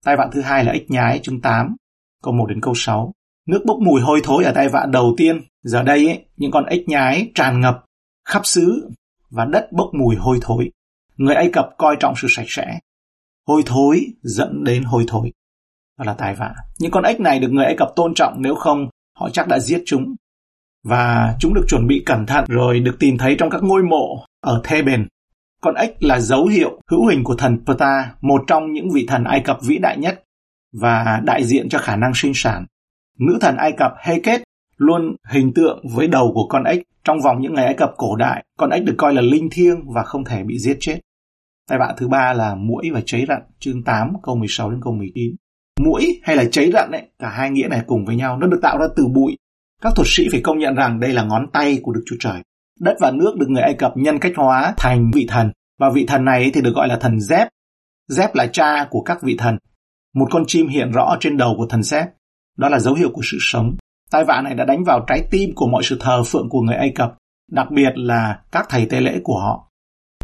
Tai 0.05 0.17
vạ 0.17 0.29
thứ 0.33 0.41
hai 0.41 0.65
là 0.65 0.73
ích 0.73 0.91
nhái 0.91 1.21
chương 1.23 1.41
8, 1.41 1.77
câu 2.23 2.35
1 2.35 2.47
đến 2.47 2.61
câu 2.61 2.75
6. 2.77 3.13
Nước 3.47 3.63
bốc 3.67 3.79
mùi 3.79 4.01
hôi 4.01 4.21
thối 4.25 4.45
ở 4.45 4.53
tai 4.53 4.69
vạ 4.69 4.87
đầu 4.91 5.15
tiên, 5.17 5.41
giờ 5.63 5.83
đây 5.83 6.07
ấy, 6.07 6.25
những 6.37 6.51
con 6.51 6.65
ếch 6.65 6.89
nhái 6.89 7.31
tràn 7.35 7.61
ngập 7.61 7.85
khắp 8.29 8.47
xứ 8.47 8.91
và 9.31 9.45
đất 9.45 9.69
bốc 9.73 9.91
mùi 9.93 10.17
hôi 10.17 10.39
thối. 10.43 10.71
Người 11.17 11.35
Ai 11.35 11.51
Cập 11.53 11.69
coi 11.79 11.97
trọng 12.01 12.15
sự 12.17 12.29
sạch 12.31 12.47
sẽ. 12.49 12.79
Hôi 13.47 13.63
thối 13.67 14.07
dẫn 14.23 14.65
đến 14.65 14.83
hôi 14.83 15.05
thối. 15.09 15.33
Đó 15.99 16.05
là 16.05 16.15
tai 16.15 16.35
vạ. 16.35 16.55
Những 16.79 16.91
con 16.91 17.05
ếch 17.05 17.21
này 17.21 17.39
được 17.39 17.49
người 17.51 17.65
Ai 17.65 17.75
Cập 17.79 17.89
tôn 17.97 18.15
trọng 18.15 18.35
nếu 18.39 18.55
không 18.55 18.89
họ 19.19 19.31
chắc 19.31 19.49
đã 19.49 19.59
giết 19.59 19.83
chúng. 19.87 20.15
Và 20.85 21.37
chúng 21.41 21.55
được 21.55 21.65
chuẩn 21.69 21.87
bị 21.87 22.03
cẩn 22.07 22.27
thận 22.27 22.45
rồi 22.49 22.81
được 22.81 22.97
tìm 22.99 23.19
thấy 23.19 23.37
trong 23.39 23.51
các 23.51 23.63
ngôi 23.63 23.83
mộ 23.83 24.25
ở 24.41 24.61
Theben 24.65 25.07
con 25.67 25.75
ếch 25.75 26.03
là 26.03 26.21
dấu 26.21 26.47
hiệu 26.47 26.81
hữu 26.91 27.07
hình 27.07 27.25
của 27.25 27.35
thần 27.35 27.65
Ptah, 27.65 28.25
một 28.25 28.43
trong 28.47 28.73
những 28.73 28.91
vị 28.91 29.05
thần 29.09 29.25
Ai 29.25 29.41
Cập 29.41 29.59
vĩ 29.67 29.79
đại 29.79 29.99
nhất 29.99 30.25
và 30.73 31.21
đại 31.25 31.45
diện 31.45 31.69
cho 31.69 31.79
khả 31.79 31.97
năng 31.97 32.13
sinh 32.15 32.33
sản. 32.35 32.67
Nữ 33.19 33.39
thần 33.41 33.57
Ai 33.57 33.73
Cập 33.73 33.93
Heket 34.05 34.43
luôn 34.77 35.17
hình 35.31 35.53
tượng 35.55 35.85
với 35.95 36.09
đầu 36.09 36.33
của 36.35 36.47
con 36.49 36.65
ếch. 36.65 36.83
Trong 37.05 37.21
vòng 37.21 37.41
những 37.41 37.55
ngày 37.55 37.65
Ai 37.65 37.75
Cập 37.75 37.93
cổ 37.97 38.17
đại, 38.17 38.45
con 38.59 38.71
ếch 38.71 38.85
được 38.85 38.95
coi 38.99 39.15
là 39.15 39.23
linh 39.23 39.49
thiêng 39.51 39.93
và 39.95 40.03
không 40.03 40.25
thể 40.25 40.43
bị 40.43 40.59
giết 40.59 40.77
chết. 40.81 41.01
Tai 41.69 41.79
vạ 41.79 41.95
thứ 41.97 42.09
ba 42.09 42.33
là 42.33 42.55
muỗi 42.55 42.91
và 42.93 43.01
cháy 43.07 43.25
rặn, 43.29 43.43
chương 43.59 43.85
8 43.85 44.13
câu 44.23 44.37
16 44.37 44.71
đến 44.71 44.81
câu 44.83 44.93
19. 44.93 45.35
Muỗi 45.81 46.21
hay 46.23 46.37
là 46.37 46.45
cháy 46.53 46.71
rặn 46.73 46.91
ấy, 46.91 47.03
cả 47.19 47.29
hai 47.29 47.51
nghĩa 47.51 47.69
này 47.69 47.83
cùng 47.87 48.05
với 48.05 48.17
nhau, 48.17 48.39
nó 48.39 48.47
được 48.47 48.59
tạo 48.63 48.79
ra 48.79 48.87
từ 48.97 49.07
bụi. 49.07 49.37
Các 49.83 49.93
thuật 49.97 50.09
sĩ 50.11 50.29
phải 50.33 50.41
công 50.41 50.59
nhận 50.59 50.75
rằng 50.75 51.01
đây 51.01 51.13
là 51.13 51.23
ngón 51.23 51.47
tay 51.53 51.79
của 51.83 51.93
Đức 51.93 52.03
Chúa 52.07 52.17
Trời. 52.21 52.43
Đất 52.81 52.97
và 53.01 53.11
nước 53.11 53.37
được 53.37 53.47
người 53.49 53.63
Ai 53.63 53.75
Cập 53.75 53.93
nhân 53.97 54.19
cách 54.19 54.33
hóa 54.37 54.75
thành 54.77 55.11
vị 55.15 55.27
thần, 55.29 55.51
và 55.79 55.91
vị 55.95 56.07
thần 56.09 56.25
này 56.25 56.51
thì 56.55 56.61
được 56.61 56.73
gọi 56.75 56.89
là 56.89 56.97
thần 56.97 57.17
Zep. 57.17 57.47
Zep 58.11 58.29
là 58.35 58.47
cha 58.47 58.87
của 58.91 59.01
các 59.01 59.23
vị 59.23 59.37
thần. 59.39 59.59
Một 60.15 60.29
con 60.31 60.45
chim 60.47 60.69
hiện 60.69 60.91
rõ 60.91 61.17
trên 61.21 61.37
đầu 61.37 61.55
của 61.57 61.67
thần 61.67 61.81
Zep. 61.81 62.07
Đó 62.57 62.69
là 62.69 62.79
dấu 62.79 62.95
hiệu 62.95 63.11
của 63.13 63.23
sự 63.25 63.37
sống. 63.41 63.77
Tai 64.11 64.25
vạ 64.25 64.41
này 64.41 64.55
đã 64.55 64.65
đánh 64.65 64.85
vào 64.85 65.05
trái 65.07 65.29
tim 65.31 65.51
của 65.55 65.67
mọi 65.67 65.83
sự 65.83 65.97
thờ 66.01 66.23
phượng 66.27 66.49
của 66.49 66.61
người 66.61 66.77
Ai 66.77 66.93
Cập, 66.95 67.15
đặc 67.51 67.67
biệt 67.71 67.93
là 67.95 68.41
các 68.53 68.67
thầy 68.69 68.87
tế 68.87 69.01
lễ 69.01 69.21
của 69.25 69.39
họ. 69.41 69.71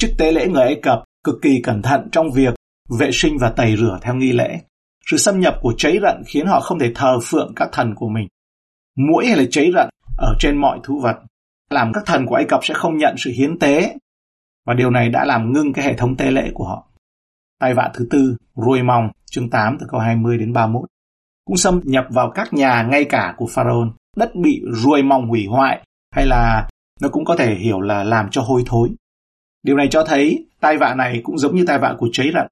Chức 0.00 0.10
tế 0.18 0.32
lễ 0.32 0.48
người 0.48 0.62
Ai 0.62 0.80
Cập 0.82 1.04
cực 1.24 1.34
kỳ 1.42 1.60
cẩn 1.62 1.82
thận 1.82 2.08
trong 2.12 2.30
việc 2.30 2.54
vệ 2.98 3.10
sinh 3.12 3.38
và 3.40 3.50
tẩy 3.50 3.76
rửa 3.76 3.98
theo 4.02 4.14
nghi 4.14 4.32
lễ. 4.32 4.58
Sự 5.10 5.16
xâm 5.16 5.40
nhập 5.40 5.54
của 5.60 5.74
cháy 5.78 5.98
rận 6.02 6.22
khiến 6.26 6.46
họ 6.46 6.60
không 6.60 6.78
thể 6.78 6.92
thờ 6.94 7.18
phượng 7.22 7.52
các 7.56 7.68
thần 7.72 7.94
của 7.94 8.08
mình. 8.08 8.28
Mũi 8.96 9.26
hay 9.26 9.36
là 9.36 9.44
cháy 9.50 9.70
rận 9.74 9.88
ở 10.18 10.34
trên 10.40 10.56
mọi 10.56 10.78
thú 10.82 11.00
vật 11.02 11.16
làm 11.72 11.92
các 11.92 12.02
thần 12.06 12.26
của 12.26 12.34
Ai 12.34 12.44
Cập 12.48 12.64
sẽ 12.64 12.74
không 12.74 12.96
nhận 12.96 13.14
sự 13.18 13.30
hiến 13.30 13.58
tế 13.58 13.96
và 14.66 14.74
điều 14.74 14.90
này 14.90 15.08
đã 15.08 15.24
làm 15.24 15.52
ngưng 15.52 15.72
cái 15.72 15.84
hệ 15.84 15.94
thống 15.94 16.16
tế 16.16 16.30
lễ 16.30 16.50
của 16.54 16.64
họ. 16.64 16.86
Tai 17.60 17.74
vạ 17.74 17.90
thứ 17.94 18.06
tư, 18.10 18.36
ruồi 18.54 18.82
mòng, 18.82 19.08
chương 19.30 19.50
8 19.50 19.76
từ 19.80 19.86
câu 19.90 20.00
20 20.00 20.38
đến 20.38 20.52
31, 20.52 20.88
cũng 21.44 21.56
xâm 21.56 21.80
nhập 21.84 22.04
vào 22.10 22.30
các 22.34 22.52
nhà 22.52 22.82
ngay 22.82 23.04
cả 23.04 23.34
của 23.36 23.46
Pharaoh. 23.50 23.88
Đất 24.16 24.30
bị 24.34 24.62
ruồi 24.72 25.02
mòng 25.02 25.28
hủy 25.28 25.46
hoại 25.46 25.86
hay 26.14 26.26
là 26.26 26.68
nó 27.00 27.08
cũng 27.08 27.24
có 27.24 27.36
thể 27.36 27.54
hiểu 27.54 27.80
là 27.80 28.04
làm 28.04 28.30
cho 28.30 28.42
hôi 28.42 28.62
thối. 28.66 28.90
Điều 29.62 29.76
này 29.76 29.88
cho 29.90 30.04
thấy 30.04 30.46
tai 30.60 30.78
vạ 30.78 30.94
này 30.94 31.20
cũng 31.24 31.38
giống 31.38 31.56
như 31.56 31.64
tai 31.66 31.78
vạ 31.78 31.94
của 31.98 32.08
cháy 32.12 32.30
rận. 32.34 32.46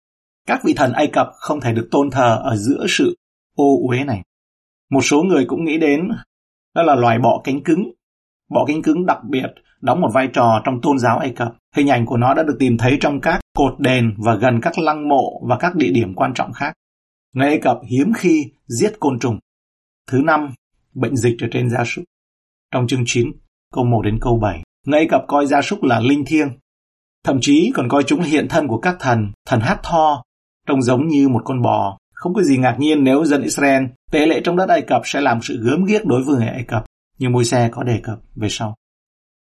Các 0.47 0.61
vị 0.65 0.75
thần 0.77 0.93
Ai 0.93 1.07
Cập 1.07 1.27
không 1.39 1.61
thể 1.61 1.73
được 1.73 1.89
tôn 1.91 2.11
thờ 2.11 2.41
ở 2.45 2.57
giữa 2.57 2.87
sự 2.89 3.17
ô 3.57 3.79
uế 3.89 4.05
này. 4.05 4.23
Một 4.91 5.01
số 5.01 5.23
người 5.23 5.45
cũng 5.49 5.65
nghĩ 5.65 5.79
đến 5.79 6.09
đó 6.75 6.83
là 6.83 6.95
loài 6.95 7.19
bọ 7.19 7.41
cánh 7.45 7.63
cứng. 7.63 7.91
Bọ 8.51 8.65
cánh 8.67 8.83
cứng 8.83 9.07
đặc 9.07 9.19
biệt 9.25 9.47
đóng 9.81 10.01
một 10.01 10.11
vai 10.15 10.29
trò 10.33 10.63
trong 10.65 10.81
tôn 10.83 10.99
giáo 10.99 11.19
Ai 11.19 11.33
Cập. 11.37 11.55
Hình 11.77 11.91
ảnh 11.91 12.07
của 12.07 12.17
nó 12.17 12.35
đã 12.35 12.43
được 12.43 12.57
tìm 12.59 12.79
thấy 12.79 12.99
trong 13.01 13.21
các 13.21 13.41
cột 13.57 13.81
đền 13.81 14.15
và 14.19 14.35
gần 14.35 14.61
các 14.63 14.79
lăng 14.79 15.09
mộ 15.09 15.47
và 15.49 15.57
các 15.57 15.75
địa 15.75 15.91
điểm 15.95 16.15
quan 16.15 16.35
trọng 16.35 16.53
khác. 16.53 16.73
Người 17.35 17.47
Ai 17.47 17.59
Cập 17.59 17.79
hiếm 17.91 18.13
khi 18.17 18.45
giết 18.67 18.93
côn 19.01 19.19
trùng. 19.19 19.39
Thứ 20.11 20.19
năm, 20.25 20.55
bệnh 20.95 21.17
dịch 21.17 21.37
ở 21.41 21.49
trên 21.53 21.71
gia 21.71 21.85
súc. 21.85 22.05
Trong 22.75 22.87
chương 22.87 23.03
9, 23.07 23.33
câu 23.73 23.85
1 23.85 24.03
đến 24.03 24.19
câu 24.21 24.39
7, 24.39 24.63
người 24.87 24.99
Ai 24.99 25.09
Cập 25.11 25.25
coi 25.29 25.47
gia 25.47 25.63
súc 25.63 25.83
là 25.83 26.01
linh 26.01 26.25
thiêng, 26.25 26.49
Thậm 27.25 27.39
chí 27.41 27.73
còn 27.75 27.89
coi 27.89 28.03
chúng 28.03 28.21
là 28.21 28.27
hiện 28.27 28.49
thân 28.49 28.69
của 28.69 28.79
các 28.79 28.97
thần, 29.01 29.33
thần 29.47 29.61
hát 29.61 29.81
tho, 29.83 30.23
trông 30.67 30.83
giống 30.83 31.09
như 31.09 31.29
một 31.29 31.43
con 31.45 31.63
bò. 31.63 31.99
Không 32.13 32.35
có 32.35 32.43
gì 32.43 32.57
ngạc 32.57 32.77
nhiên 32.79 33.05
nếu 33.05 33.25
dân 33.25 33.43
Israel 33.43 33.85
tế 34.13 34.27
lễ 34.27 34.41
trong 34.45 34.57
đất 34.57 34.69
Ai 34.69 34.83
Cập 34.83 35.03
sẽ 35.05 35.21
làm 35.21 35.43
sự 35.43 35.61
gớm 35.63 35.85
ghiếc 35.85 36.07
đối 36.07 36.23
với 36.23 36.37
người 36.37 36.47
Ai 36.47 36.65
Cập, 36.69 36.85
như 37.21 37.29
môi 37.29 37.45
xe 37.45 37.69
có 37.73 37.83
đề 37.83 38.01
cập 38.03 38.19
về 38.35 38.49
sau. 38.51 38.75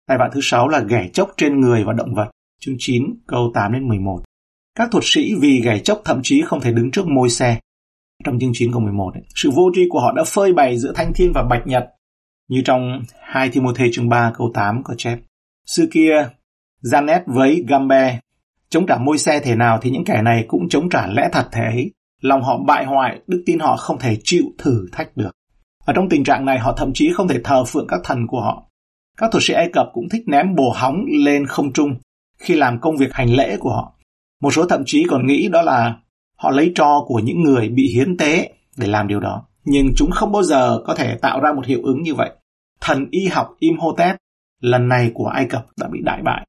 Tai 0.08 0.18
vạ 0.18 0.30
thứ 0.34 0.40
sáu 0.44 0.68
là 0.68 0.80
ghẻ 0.80 1.10
chốc 1.14 1.32
trên 1.38 1.60
người 1.60 1.84
và 1.84 1.94
động 1.94 2.16
vật, 2.16 2.32
chương 2.62 2.76
9, 2.78 3.04
câu 3.28 3.52
8 3.54 3.74
đến 3.74 3.88
11. 3.88 4.24
Các 4.76 4.90
thuật 4.92 5.04
sĩ 5.08 5.34
vì 5.42 5.62
ghẻ 5.62 5.80
chốc 5.80 6.02
thậm 6.06 6.20
chí 6.24 6.42
không 6.46 6.62
thể 6.62 6.72
đứng 6.72 6.92
trước 6.92 7.08
môi 7.08 7.30
xe. 7.30 7.60
Trong 8.24 8.40
chương 8.40 8.52
9 8.54 8.72
câu 8.72 8.82
11, 8.82 9.12
ấy, 9.14 9.24
sự 9.36 9.52
vô 9.56 9.72
tri 9.76 9.82
của 9.90 10.00
họ 10.00 10.12
đã 10.16 10.24
phơi 10.24 10.54
bày 10.54 10.78
giữa 10.78 10.92
thanh 10.96 11.14
thiên 11.14 11.32
và 11.34 11.44
bạch 11.44 11.68
nhật, 11.68 11.84
như 12.48 12.62
trong 12.66 13.02
2 13.22 13.50
Timothy 13.50 13.90
chương 13.92 14.10
3 14.10 14.32
câu 14.38 14.52
8 14.54 14.84
có 14.84 14.94
chép. 14.98 15.20
Xưa 15.66 15.86
kia, 15.92 16.30
Janet 16.84 17.22
với 17.26 17.64
Gambe. 17.68 18.20
Chống 18.70 18.86
trả 18.88 18.98
môi 18.98 19.18
xe 19.18 19.40
thể 19.40 19.56
nào 19.56 19.80
thì 19.82 19.90
những 19.90 20.06
kẻ 20.06 20.22
này 20.22 20.46
cũng 20.48 20.70
chống 20.70 20.90
trả 20.90 21.08
lẽ 21.08 21.30
thật 21.32 21.48
thể 21.52 21.64
ấy. 21.64 21.92
Lòng 22.22 22.42
họ 22.42 22.58
bại 22.68 22.86
hoại, 22.86 23.20
đức 23.28 23.44
tin 23.46 23.60
họ 23.60 23.78
không 23.78 24.00
thể 24.00 24.18
chịu 24.24 24.44
thử 24.58 24.88
thách 24.92 25.18
được. 25.18 25.32
Ở 25.86 25.94
trong 25.94 26.10
tình 26.10 26.24
trạng 26.24 26.46
này 26.46 26.60
họ 26.60 26.74
thậm 26.78 26.92
chí 26.94 27.14
không 27.14 27.28
thể 27.28 27.42
thờ 27.44 27.64
phượng 27.64 27.88
các 27.88 28.00
thần 28.04 28.28
của 28.28 28.42
họ. 28.42 28.64
Các 29.18 29.32
thuật 29.32 29.44
sĩ 29.44 29.54
Ai 29.54 29.70
Cập 29.74 29.88
cũng 29.94 30.10
thích 30.10 30.24
ném 30.28 30.56
bồ 30.56 30.74
hóng 30.76 31.06
lên 31.26 31.46
không 31.48 31.74
trung 31.74 31.96
khi 32.38 32.56
làm 32.56 32.80
công 32.80 32.98
việc 32.98 33.14
hành 33.14 33.34
lễ 33.34 33.58
của 33.58 33.70
họ. 33.70 33.94
Một 34.42 34.54
số 34.54 34.66
thậm 34.66 34.84
chí 34.86 35.06
còn 35.10 35.28
nghĩ 35.28 35.48
đó 35.48 35.62
là 35.62 35.96
họ 36.38 36.52
lấy 36.52 36.72
tro 36.76 37.02
của 37.08 37.20
những 37.20 37.42
người 37.42 37.70
bị 37.70 37.94
hiến 37.94 38.18
tế 38.18 38.54
để 38.78 38.88
làm 38.88 39.08
điều 39.08 39.20
đó. 39.20 39.46
Nhưng 39.64 39.94
chúng 39.96 40.12
không 40.12 40.32
bao 40.32 40.44
giờ 40.44 40.82
có 40.86 40.96
thể 40.96 41.16
tạo 41.16 41.40
ra 41.40 41.54
một 41.54 41.66
hiệu 41.66 41.80
ứng 41.84 42.02
như 42.02 42.16
vậy. 42.16 42.32
Thần 42.82 43.08
y 43.12 43.28
học 43.28 43.56
Imhotep 43.60 44.16
lần 44.62 44.88
này 44.88 45.12
của 45.14 45.28
Ai 45.28 45.46
Cập 45.46 45.66
đã 45.78 45.88
bị 45.88 46.00
đại 46.04 46.22
bại. 46.22 46.48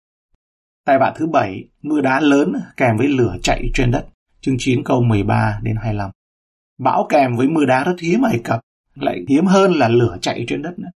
Tai 0.86 0.98
vạ 0.98 1.12
thứ 1.16 1.26
bảy, 1.26 1.64
mưa 1.82 2.00
đá 2.00 2.20
lớn 2.20 2.52
kèm 2.76 2.96
với 2.96 3.08
lửa 3.08 3.36
chạy 3.42 3.62
trên 3.74 3.90
đất, 3.90 4.06
chương 4.40 4.56
9 4.58 4.84
câu 4.84 5.02
13 5.02 5.60
đến 5.62 5.76
25. 5.76 6.10
Bão 6.78 7.06
kèm 7.08 7.36
với 7.36 7.48
mưa 7.48 7.64
đá 7.64 7.84
rất 7.84 7.94
hiếm 8.00 8.22
Ai 8.22 8.40
Cập, 8.44 8.60
lại 9.02 9.20
hiếm 9.28 9.46
hơn 9.46 9.72
là 9.72 9.88
lửa 9.88 10.16
chạy 10.20 10.44
trên 10.48 10.62
đất 10.62 10.78
nữa. 10.78 10.88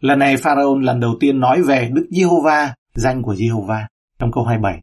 Lần 0.00 0.18
này 0.18 0.36
Pharaoh 0.36 0.78
lần 0.78 1.00
đầu 1.00 1.16
tiên 1.20 1.40
nói 1.40 1.62
về 1.62 1.90
Đức 1.92 2.06
Giê-hô-va, 2.10 2.74
danh 2.94 3.22
của 3.22 3.34
Giê-hô-va, 3.34 3.88
trong 4.18 4.32
câu 4.32 4.44
27. 4.44 4.80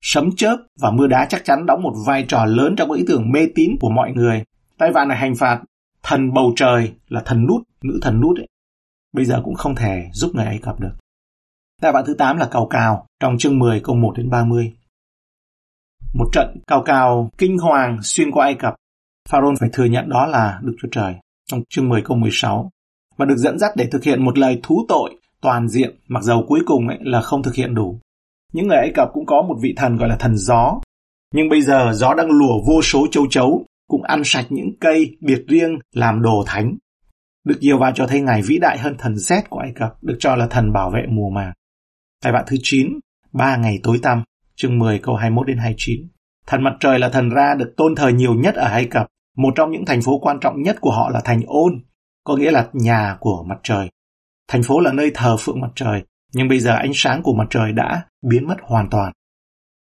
Sấm 0.00 0.30
chớp 0.36 0.56
và 0.80 0.90
mưa 0.90 1.06
đá 1.06 1.26
chắc 1.28 1.44
chắn 1.44 1.66
đóng 1.66 1.82
một 1.82 1.92
vai 2.06 2.24
trò 2.28 2.44
lớn 2.44 2.74
trong 2.76 2.92
ý 2.92 3.04
tưởng 3.06 3.32
mê 3.32 3.46
tín 3.54 3.70
của 3.80 3.90
mọi 3.90 4.12
người. 4.12 4.44
Tai 4.78 4.92
vạn 4.92 5.08
này 5.08 5.18
hành 5.18 5.34
phạt 5.34 5.62
thần 6.02 6.32
bầu 6.32 6.52
trời 6.56 6.92
là 7.08 7.22
thần 7.24 7.46
nút, 7.46 7.62
nữ 7.82 7.98
thần 8.02 8.20
nút 8.20 8.38
ấy. 8.38 8.48
Bây 9.12 9.24
giờ 9.24 9.40
cũng 9.44 9.54
không 9.54 9.74
thể 9.74 10.08
giúp 10.12 10.30
người 10.34 10.44
Ai 10.44 10.58
Cập 10.62 10.80
được. 10.80 10.92
Đại 11.82 11.92
vạn 11.92 12.04
thứ 12.06 12.14
8 12.14 12.36
là 12.36 12.48
cào 12.50 12.66
cào 12.66 13.06
trong 13.20 13.38
chương 13.38 13.58
10 13.58 13.80
câu 13.80 13.96
1 13.96 14.12
đến 14.16 14.30
30. 14.30 14.72
Một 16.14 16.28
trận 16.32 16.60
cào 16.66 16.82
cào 16.82 17.30
kinh 17.38 17.58
hoàng 17.58 17.98
xuyên 18.02 18.30
qua 18.30 18.46
Ai 18.46 18.54
Cập. 18.54 18.74
Pharaoh 19.28 19.54
phải 19.60 19.68
thừa 19.72 19.84
nhận 19.84 20.08
đó 20.08 20.26
là 20.26 20.60
Đức 20.62 20.76
Chúa 20.82 20.88
Trời 20.92 21.14
trong 21.46 21.62
chương 21.68 21.88
10 21.88 22.02
câu 22.02 22.16
16 22.16 22.70
và 23.16 23.24
được 23.24 23.36
dẫn 23.36 23.58
dắt 23.58 23.70
để 23.76 23.88
thực 23.92 24.04
hiện 24.04 24.24
một 24.24 24.38
lời 24.38 24.60
thú 24.62 24.84
tội 24.88 25.10
toàn 25.40 25.68
diện 25.68 26.00
mặc 26.08 26.22
dầu 26.22 26.44
cuối 26.48 26.60
cùng 26.66 26.88
ấy 26.88 26.98
là 27.00 27.20
không 27.20 27.42
thực 27.42 27.54
hiện 27.54 27.74
đủ. 27.74 28.00
Những 28.52 28.68
người 28.68 28.76
Ai 28.76 28.92
Cập 28.94 29.08
cũng 29.12 29.26
có 29.26 29.42
một 29.42 29.56
vị 29.60 29.74
thần 29.76 29.96
gọi 29.96 30.08
là 30.08 30.16
thần 30.16 30.36
gió. 30.36 30.80
Nhưng 31.34 31.48
bây 31.48 31.62
giờ 31.62 31.92
gió 31.94 32.14
đang 32.14 32.30
lùa 32.30 32.62
vô 32.66 32.82
số 32.82 33.06
châu 33.10 33.26
chấu, 33.30 33.64
cũng 33.88 34.02
ăn 34.02 34.22
sạch 34.24 34.46
những 34.48 34.70
cây 34.80 35.16
biệt 35.20 35.44
riêng 35.48 35.78
làm 35.92 36.22
đồ 36.22 36.44
thánh. 36.46 36.76
Đức 37.44 37.58
Diêu 37.60 37.78
Va 37.78 37.92
cho 37.94 38.06
thấy 38.06 38.20
Ngài 38.20 38.42
vĩ 38.42 38.58
đại 38.58 38.78
hơn 38.78 38.94
thần 38.98 39.18
xét 39.18 39.50
của 39.50 39.58
Ai 39.58 39.72
Cập, 39.74 40.02
được 40.02 40.16
cho 40.18 40.36
là 40.36 40.46
thần 40.46 40.72
bảo 40.72 40.90
vệ 40.90 41.00
mùa 41.08 41.30
màng. 41.30 41.52
Tài 42.22 42.32
vạn 42.32 42.44
thứ 42.46 42.56
9, 42.62 42.88
ba 43.32 43.56
ngày 43.56 43.80
tối 43.82 43.98
tăm, 44.02 44.22
chương 44.56 44.78
10 44.78 44.98
câu 44.98 45.14
21 45.14 45.46
đến 45.46 45.58
29. 45.58 46.00
Thần 46.46 46.62
mặt 46.62 46.76
trời 46.80 46.98
là 46.98 47.08
thần 47.08 47.30
Ra 47.30 47.54
được 47.54 47.74
tôn 47.76 47.94
thờ 47.94 48.08
nhiều 48.08 48.34
nhất 48.34 48.54
ở 48.54 48.68
Ai 48.68 48.84
Cập. 48.84 49.06
Một 49.36 49.52
trong 49.56 49.70
những 49.70 49.84
thành 49.84 50.02
phố 50.02 50.18
quan 50.18 50.38
trọng 50.40 50.62
nhất 50.62 50.76
của 50.80 50.90
họ 50.90 51.10
là 51.10 51.20
thành 51.24 51.40
Ôn, 51.46 51.84
có 52.24 52.36
nghĩa 52.36 52.50
là 52.50 52.68
nhà 52.72 53.16
của 53.20 53.44
mặt 53.48 53.58
trời. 53.62 53.88
Thành 54.48 54.62
phố 54.62 54.80
là 54.80 54.92
nơi 54.92 55.10
thờ 55.14 55.36
phượng 55.40 55.60
mặt 55.60 55.70
trời, 55.74 56.02
nhưng 56.32 56.48
bây 56.48 56.60
giờ 56.60 56.72
ánh 56.72 56.92
sáng 56.94 57.22
của 57.22 57.34
mặt 57.34 57.46
trời 57.50 57.72
đã 57.72 58.02
biến 58.30 58.48
mất 58.48 58.56
hoàn 58.62 58.90
toàn. 58.90 59.12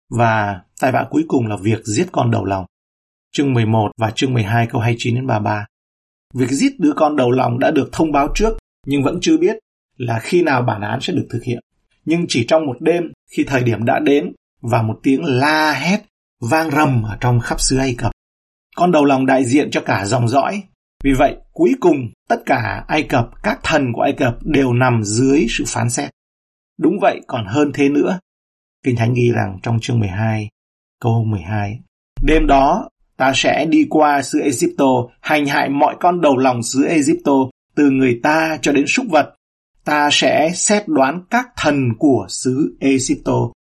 Và 0.10 0.62
tai 0.82 0.92
vạ 0.92 1.08
cuối 1.10 1.26
cùng 1.28 1.48
là 1.48 1.56
việc 1.62 1.86
giết 1.86 2.08
con 2.12 2.32
đầu 2.32 2.46
lòng. 2.46 2.66
Chương 3.32 3.54
11 3.54 3.92
và 3.98 4.12
chương 4.12 4.34
12 4.34 4.68
câu 4.68 4.82
29 4.82 5.16
đến 5.16 5.28
33. 5.28 5.66
Việc 6.34 6.50
giết 6.50 6.80
đứa 6.80 6.94
con 6.96 7.16
đầu 7.16 7.32
lòng 7.32 7.60
đã 7.60 7.72
được 7.72 7.90
thông 7.92 8.12
báo 8.12 8.28
trước, 8.36 8.58
nhưng 8.86 9.04
vẫn 9.04 9.18
chưa 9.22 9.38
biết 9.38 9.58
là 9.98 10.20
khi 10.20 10.44
nào 10.44 10.62
bản 10.62 10.82
án 10.82 11.02
sẽ 11.02 11.14
được 11.14 11.28
thực 11.30 11.44
hiện 11.44 11.60
nhưng 12.06 12.26
chỉ 12.28 12.46
trong 12.48 12.66
một 12.66 12.78
đêm 12.80 13.04
khi 13.32 13.44
thời 13.48 13.64
điểm 13.64 13.86
đã 13.86 14.00
đến 14.00 14.34
và 14.62 14.82
một 14.82 15.00
tiếng 15.04 15.24
la 15.24 15.74
hét 15.74 16.02
vang 16.42 16.72
rầm 16.72 17.04
ở 17.04 17.18
trong 17.20 17.40
khắp 17.40 17.62
xứ 17.62 17.78
Ai 17.78 17.96
Cập. 17.98 18.12
Con 18.76 18.92
đầu 18.92 19.06
lòng 19.06 19.26
đại 19.26 19.46
diện 19.46 19.72
cho 19.72 19.82
cả 19.82 20.06
dòng 20.06 20.28
dõi. 20.28 20.64
Vì 21.04 21.14
vậy, 21.14 21.36
cuối 21.52 21.72
cùng 21.80 21.96
tất 22.30 22.44
cả 22.46 22.86
Ai 22.88 23.04
Cập, 23.04 23.30
các 23.44 23.60
thần 23.64 23.94
của 23.94 24.02
Ai 24.02 24.14
Cập 24.14 24.38
đều 24.42 24.74
nằm 24.74 25.04
dưới 25.04 25.46
sự 25.50 25.64
phán 25.68 25.90
xét. 25.90 26.10
Đúng 26.78 27.00
vậy, 27.02 27.22
còn 27.28 27.46
hơn 27.46 27.72
thế 27.74 27.90
nữa. 27.90 28.20
Kinh 28.84 28.96
Thánh 28.96 29.14
ghi 29.14 29.32
rằng 29.32 29.60
trong 29.64 29.80
chương 29.82 30.00
12, 30.00 30.50
câu 31.02 31.24
12, 31.24 31.80
Đêm 32.22 32.48
đó, 32.48 32.90
ta 33.18 33.32
sẽ 33.36 33.66
đi 33.66 33.88
qua 33.90 34.22
xứ 34.22 34.40
Egypto, 34.40 34.86
hành 35.22 35.46
hại 35.46 35.70
mọi 35.70 35.96
con 36.00 36.22
đầu 36.22 36.38
lòng 36.38 36.64
xứ 36.64 36.86
Egypto, 36.86 37.34
từ 37.76 37.90
người 37.90 38.20
ta 38.24 38.58
cho 38.62 38.72
đến 38.72 38.86
súc 38.88 39.06
vật, 39.10 39.36
ta 39.86 40.10
sẽ 40.12 40.52
xét 40.56 40.88
đoán 40.88 41.22
các 41.30 41.48
thần 41.58 41.90
của 42.00 42.26
xứ 42.30 42.78
Egypto. 42.80 43.52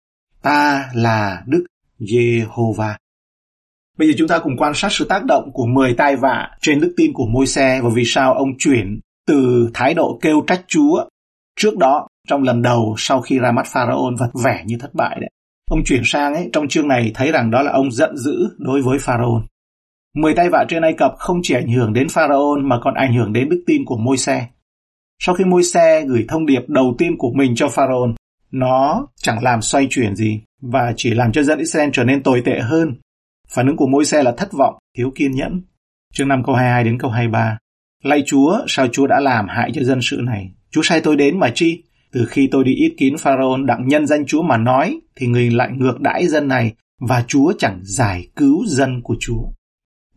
Ta 0.41 0.89
là 0.93 1.43
Đức 1.47 1.65
jehovah 1.99 2.95
Bây 3.97 4.07
giờ 4.07 4.13
chúng 4.17 4.27
ta 4.27 4.39
cùng 4.39 4.57
quan 4.57 4.73
sát 4.75 4.91
sự 4.91 5.05
tác 5.05 5.25
động 5.25 5.51
của 5.53 5.65
10 5.65 5.93
tai 5.93 6.15
vạ 6.15 6.49
trên 6.61 6.79
đức 6.79 6.93
tin 6.97 7.13
của 7.13 7.25
môi 7.25 7.45
xe 7.45 7.81
và 7.83 7.89
vì 7.95 8.03
sao 8.05 8.33
ông 8.33 8.57
chuyển 8.57 8.99
từ 9.27 9.69
thái 9.73 9.93
độ 9.93 10.19
kêu 10.21 10.43
trách 10.47 10.61
Chúa 10.67 11.05
trước 11.59 11.77
đó 11.77 12.07
trong 12.27 12.43
lần 12.43 12.61
đầu 12.61 12.95
sau 12.97 13.21
khi 13.21 13.39
ra 13.39 13.51
mắt 13.51 13.65
Pharaoh 13.67 14.13
và 14.19 14.27
vẻ 14.43 14.63
như 14.65 14.77
thất 14.79 14.93
bại 14.93 15.17
đấy. 15.21 15.29
Ông 15.71 15.83
chuyển 15.85 16.01
sang 16.05 16.33
ấy, 16.33 16.49
trong 16.53 16.67
chương 16.67 16.87
này 16.87 17.11
thấy 17.13 17.31
rằng 17.31 17.51
đó 17.51 17.61
là 17.61 17.71
ông 17.71 17.91
giận 17.91 18.17
dữ 18.17 18.49
đối 18.57 18.81
với 18.81 18.99
Pharaoh. 18.99 19.43
Mười 20.15 20.33
tay 20.33 20.49
vạ 20.49 20.65
trên 20.69 20.83
Ai 20.83 20.93
Cập 20.93 21.13
không 21.17 21.39
chỉ 21.43 21.55
ảnh 21.55 21.67
hưởng 21.67 21.93
đến 21.93 22.09
Pharaoh 22.09 22.59
mà 22.63 22.79
còn 22.83 22.93
ảnh 22.93 23.13
hưởng 23.13 23.33
đến 23.33 23.49
đức 23.49 23.63
tin 23.67 23.85
của 23.85 23.97
môi 23.97 24.17
xe. 24.17 24.47
Sau 25.19 25.35
khi 25.35 25.43
môi 25.43 25.63
xe 25.63 26.05
gửi 26.07 26.25
thông 26.27 26.45
điệp 26.45 26.61
đầu 26.67 26.95
tiên 26.97 27.17
của 27.17 27.31
mình 27.35 27.55
cho 27.55 27.67
Pharaoh, 27.69 28.09
nó 28.51 29.07
chẳng 29.15 29.43
làm 29.43 29.61
xoay 29.61 29.87
chuyển 29.89 30.15
gì, 30.15 30.41
và 30.61 30.93
chỉ 30.97 31.13
làm 31.13 31.31
cho 31.31 31.43
dân 31.43 31.59
Israel 31.59 31.89
trở 31.93 32.03
nên 32.03 32.23
tồi 32.23 32.41
tệ 32.45 32.59
hơn. 32.59 32.95
Phản 33.49 33.67
ứng 33.67 33.77
của 33.77 33.87
môi 33.87 34.05
xe 34.05 34.23
là 34.23 34.31
thất 34.31 34.53
vọng, 34.53 34.75
thiếu 34.97 35.11
kiên 35.15 35.31
nhẫn. 35.31 35.61
Chương 36.13 36.27
5 36.27 36.43
câu 36.43 36.55
22 36.55 36.83
đến 36.83 36.99
câu 36.99 37.11
23. 37.11 37.57
Lạy 38.03 38.23
Chúa, 38.25 38.59
sao 38.67 38.87
Chúa 38.87 39.07
đã 39.07 39.19
làm 39.19 39.47
hại 39.49 39.71
cho 39.73 39.83
dân 39.83 39.99
sự 40.01 40.21
này? 40.23 40.51
Chúa 40.71 40.81
sai 40.83 41.01
tôi 41.01 41.15
đến 41.15 41.39
mà 41.39 41.51
chi? 41.55 41.83
Từ 42.11 42.25
khi 42.25 42.47
tôi 42.51 42.63
đi 42.63 42.73
ít 42.73 42.93
kín 42.97 43.13
Pharaoh 43.19 43.65
đặng 43.65 43.87
nhân 43.87 44.07
danh 44.07 44.25
Chúa 44.25 44.41
mà 44.41 44.57
nói, 44.57 44.99
thì 45.15 45.27
người 45.27 45.51
lại 45.51 45.69
ngược 45.71 46.01
đãi 46.01 46.27
dân 46.27 46.47
này, 46.47 46.73
và 46.99 47.23
Chúa 47.27 47.53
chẳng 47.57 47.79
giải 47.83 48.27
cứu 48.35 48.65
dân 48.67 49.01
của 49.03 49.15
Chúa. 49.19 49.43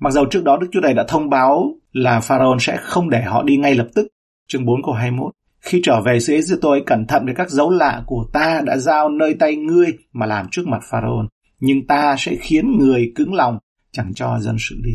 Mặc 0.00 0.10
dầu 0.10 0.26
trước 0.26 0.44
đó 0.44 0.56
Đức 0.60 0.66
Chúa 0.72 0.80
Trời 0.80 0.94
đã 0.94 1.04
thông 1.08 1.30
báo 1.30 1.74
là 1.92 2.20
Pharaoh 2.20 2.62
sẽ 2.62 2.76
không 2.80 3.10
để 3.10 3.22
họ 3.22 3.42
đi 3.42 3.56
ngay 3.56 3.74
lập 3.74 3.88
tức. 3.94 4.08
Chương 4.48 4.64
4 4.64 4.82
câu 4.82 4.94
21. 4.94 5.32
Khi 5.60 5.80
trở 5.84 6.00
về 6.00 6.20
xứ 6.20 6.34
Ê 6.34 6.40
tôi 6.60 6.82
cẩn 6.86 7.06
thận 7.06 7.24
với 7.24 7.34
các 7.34 7.50
dấu 7.50 7.70
lạ 7.70 8.02
của 8.06 8.24
ta 8.32 8.62
đã 8.64 8.76
giao 8.76 9.08
nơi 9.08 9.34
tay 9.34 9.56
ngươi 9.56 9.86
mà 10.12 10.26
làm 10.26 10.46
trước 10.50 10.66
mặt 10.66 10.80
Pharaoh, 10.90 11.26
nhưng 11.60 11.86
ta 11.86 12.16
sẽ 12.18 12.36
khiến 12.40 12.78
người 12.78 13.12
cứng 13.14 13.34
lòng, 13.34 13.58
chẳng 13.92 14.14
cho 14.14 14.38
dân 14.40 14.56
sự 14.58 14.76
đi. 14.84 14.92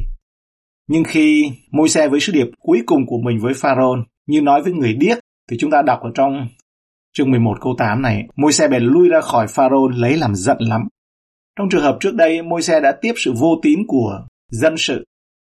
Nhưng 0.87 1.03
khi 1.03 1.51
môi 1.71 1.89
xe 1.89 2.07
với 2.07 2.19
sứ 2.19 2.31
điệp 2.33 2.47
cuối 2.59 2.81
cùng 2.85 3.05
của 3.07 3.17
mình 3.25 3.39
với 3.39 3.53
Pharaoh 3.53 3.99
như 4.27 4.41
nói 4.41 4.63
với 4.63 4.73
người 4.73 4.93
điếc 4.93 5.17
thì 5.49 5.57
chúng 5.59 5.71
ta 5.71 5.81
đọc 5.81 5.99
ở 6.01 6.11
trong 6.15 6.47
chương 7.13 7.31
11 7.31 7.57
câu 7.61 7.75
8 7.77 8.01
này, 8.01 8.27
môi 8.35 8.53
xe 8.53 8.67
bèn 8.67 8.83
lui 8.83 9.09
ra 9.09 9.21
khỏi 9.21 9.47
Pharaoh 9.47 9.91
lấy 9.95 10.17
làm 10.17 10.35
giận 10.35 10.57
lắm. 10.59 10.87
Trong 11.57 11.69
trường 11.69 11.83
hợp 11.83 11.97
trước 11.99 12.15
đây, 12.15 12.41
môi 12.41 12.61
xe 12.61 12.79
đã 12.79 12.91
tiếp 13.01 13.13
sự 13.17 13.33
vô 13.33 13.59
tín 13.63 13.79
của 13.87 14.25
dân 14.51 14.75
sự. 14.77 15.05